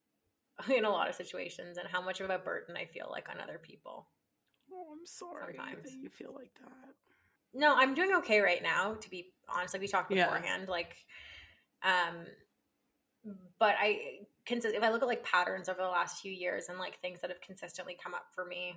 in 0.75 0.85
a 0.85 0.89
lot 0.89 1.09
of 1.09 1.15
situations 1.15 1.77
and 1.77 1.87
how 1.87 2.01
much 2.01 2.21
of 2.21 2.29
a 2.29 2.37
burden 2.39 2.75
I 2.77 2.85
feel 2.85 3.07
like 3.11 3.29
on 3.29 3.39
other 3.39 3.59
people. 3.61 4.07
oh 4.71 4.87
i'm 4.91 5.05
sorry 5.05 5.55
Sometimes. 5.57 5.83
that 5.83 5.99
you 6.01 6.09
feel 6.09 6.33
like 6.33 6.51
that 6.59 6.93
No, 7.53 7.75
I'm 7.75 7.93
doing 7.93 8.11
okay 8.19 8.39
right 8.39 8.63
now, 8.63 8.95
to 8.95 9.09
be 9.09 9.33
honest. 9.47 9.73
Like 9.75 9.81
we 9.81 9.87
talked 9.87 10.11
Yeah. 10.11 10.25
beforehand. 10.25 10.67
Like 10.69 10.95
um 11.83 12.25
but 13.59 13.75
I 13.79 14.25
consist 14.45 14.75
if 14.75 14.83
I 14.83 14.89
look 14.89 15.01
at 15.01 15.07
like 15.07 15.23
patterns 15.23 15.69
over 15.69 15.81
the 15.81 15.87
last 15.87 16.21
few 16.21 16.31
years 16.31 16.67
and 16.69 16.77
like 16.79 16.99
things 16.99 17.21
that 17.21 17.29
have 17.29 17.39
consistently 17.41 17.95
come 18.01 18.13
up 18.13 18.25
for 18.35 18.43
me 18.45 18.75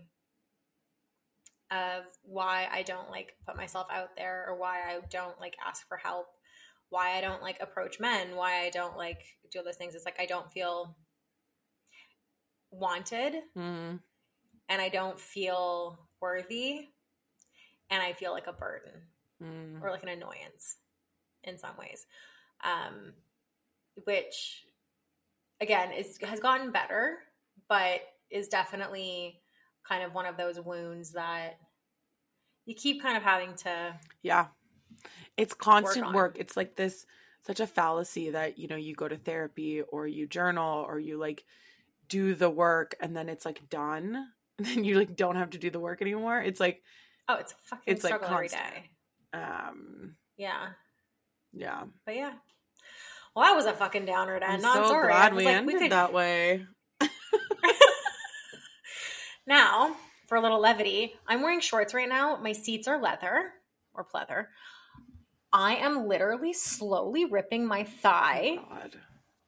of 1.72 2.04
why 2.22 2.68
I 2.70 2.82
don't 2.82 3.10
like 3.10 3.34
put 3.44 3.56
myself 3.56 3.88
out 3.90 4.14
there 4.16 4.44
or 4.48 4.56
why 4.56 4.82
I 4.88 5.00
don't 5.10 5.40
like 5.40 5.56
ask 5.66 5.86
for 5.88 5.96
help, 5.96 6.26
why 6.90 7.16
I 7.16 7.20
don't 7.20 7.42
like 7.42 7.58
approach 7.60 7.98
men, 8.00 8.36
why 8.36 8.64
I 8.64 8.70
don't 8.70 8.96
like 8.96 9.22
do 9.50 9.58
all 9.58 9.64
those 9.64 9.76
things. 9.76 9.94
It's 9.94 10.04
like 10.04 10.20
I 10.20 10.26
don't 10.26 10.50
feel 10.50 10.96
wanted 12.70 13.34
mm, 13.56 13.98
and 14.68 14.82
I 14.82 14.88
don't 14.88 15.18
feel 15.18 15.98
worthy 16.20 16.88
and 17.90 18.02
I 18.02 18.12
feel 18.12 18.32
like 18.32 18.46
a 18.46 18.52
burden 18.52 18.92
mm. 19.42 19.82
or 19.82 19.90
like 19.90 20.02
an 20.02 20.08
annoyance 20.08 20.76
in 21.44 21.58
some 21.58 21.76
ways. 21.78 22.06
Um, 22.64 23.12
which 24.04 24.64
again 25.60 25.92
is 25.92 26.18
has 26.22 26.40
gotten 26.40 26.70
better, 26.70 27.18
but 27.68 28.00
is 28.30 28.48
definitely 28.48 29.40
kind 29.88 30.02
of 30.02 30.14
one 30.14 30.26
of 30.26 30.36
those 30.36 30.60
wounds 30.60 31.12
that 31.12 31.58
you 32.64 32.74
keep 32.74 33.00
kind 33.00 33.16
of 33.16 33.22
having 33.22 33.54
to 33.54 33.94
Yeah. 34.22 34.46
It's 35.36 35.54
constant 35.54 36.06
on. 36.06 36.14
work. 36.14 36.36
It's 36.38 36.56
like 36.56 36.76
this 36.76 37.06
such 37.42 37.60
a 37.60 37.66
fallacy 37.66 38.30
that, 38.30 38.58
you 38.58 38.66
know, 38.68 38.76
you 38.76 38.94
go 38.94 39.06
to 39.08 39.16
therapy 39.16 39.82
or 39.82 40.06
you 40.06 40.26
journal 40.26 40.84
or 40.88 40.98
you 40.98 41.16
like 41.18 41.44
do 42.08 42.34
the 42.34 42.50
work 42.50 42.94
and 43.00 43.16
then 43.16 43.28
it's 43.28 43.44
like 43.44 43.68
done. 43.68 44.26
And 44.58 44.66
then 44.66 44.84
you 44.84 44.96
like 44.96 45.16
don't 45.16 45.36
have 45.36 45.50
to 45.50 45.58
do 45.58 45.70
the 45.70 45.80
work 45.80 46.00
anymore. 46.02 46.40
It's 46.40 46.60
like 46.60 46.82
oh 47.28 47.34
it's 47.36 47.52
a 47.52 47.56
fucking 47.64 47.82
It's, 47.94 48.04
like, 48.04 48.14
struggle 48.14 48.34
every 48.34 48.48
constant. 48.48 48.74
day. 48.74 49.38
um 49.38 50.16
Yeah. 50.36 50.68
yeah. 51.52 51.82
But 52.04 52.16
yeah. 52.16 52.32
Well 53.34 53.44
that 53.44 53.54
was 53.54 53.66
a 53.66 53.72
fucking 53.74 54.06
downer 54.06 54.38
to 54.40 54.46
I'm 54.46 54.54
end 54.54 54.62
so 54.62 54.86
Sorry. 54.88 55.12
Glad 55.12 55.34
we 55.34 55.44
like, 55.44 55.54
ended 55.56 55.78
could- 55.80 55.92
that 55.92 56.12
way. 56.12 56.64
Now, 59.46 59.94
for 60.26 60.36
a 60.36 60.40
little 60.40 60.60
levity, 60.60 61.14
I'm 61.26 61.42
wearing 61.42 61.60
shorts 61.60 61.94
right 61.94 62.08
now. 62.08 62.36
My 62.36 62.52
seats 62.52 62.88
are 62.88 63.00
leather 63.00 63.52
or 63.94 64.04
pleather. 64.04 64.46
I 65.58 65.76
am 65.76 66.06
literally 66.06 66.52
slowly 66.52 67.24
ripping 67.24 67.66
my 67.66 67.82
thigh 67.82 68.58
Oh, 68.60 68.88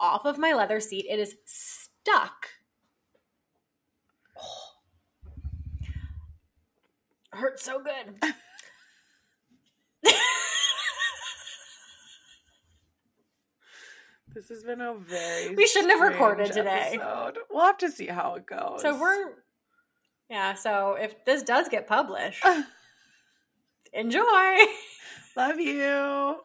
off 0.01 0.25
of 0.25 0.38
my 0.38 0.55
leather 0.55 0.81
seat. 0.81 1.05
It 1.07 1.18
is 1.18 1.35
stuck. 1.44 2.49
Hurts 7.33 7.62
so 7.62 7.83
good. 7.83 8.14
This 14.35 14.49
has 14.51 14.62
been 14.62 14.81
a 14.81 14.94
very 14.94 15.55
We 15.55 15.66
shouldn't 15.66 15.92
have 15.92 16.01
recorded 16.01 16.53
today. 16.53 16.99
episode. 17.01 17.38
We'll 17.51 17.64
have 17.64 17.79
to 17.79 17.90
see 17.90 18.07
how 18.07 18.35
it 18.35 18.47
goes. 18.47 18.83
so 18.83 18.99
we're 18.99 19.33
yeah, 20.31 20.55
so 20.55 20.97
if 21.01 21.25
this 21.25 21.42
does 21.42 21.68
get 21.68 21.87
published, 21.88 22.44
enjoy. 23.92 24.23
love 25.38 25.61
you. 25.61 26.37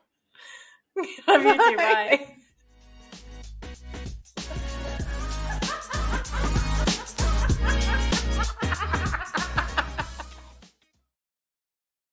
Love 1.28 1.44
you 1.44 1.58
too. 1.58 1.78
Bye. 1.78 1.94
Bye. 2.12 2.36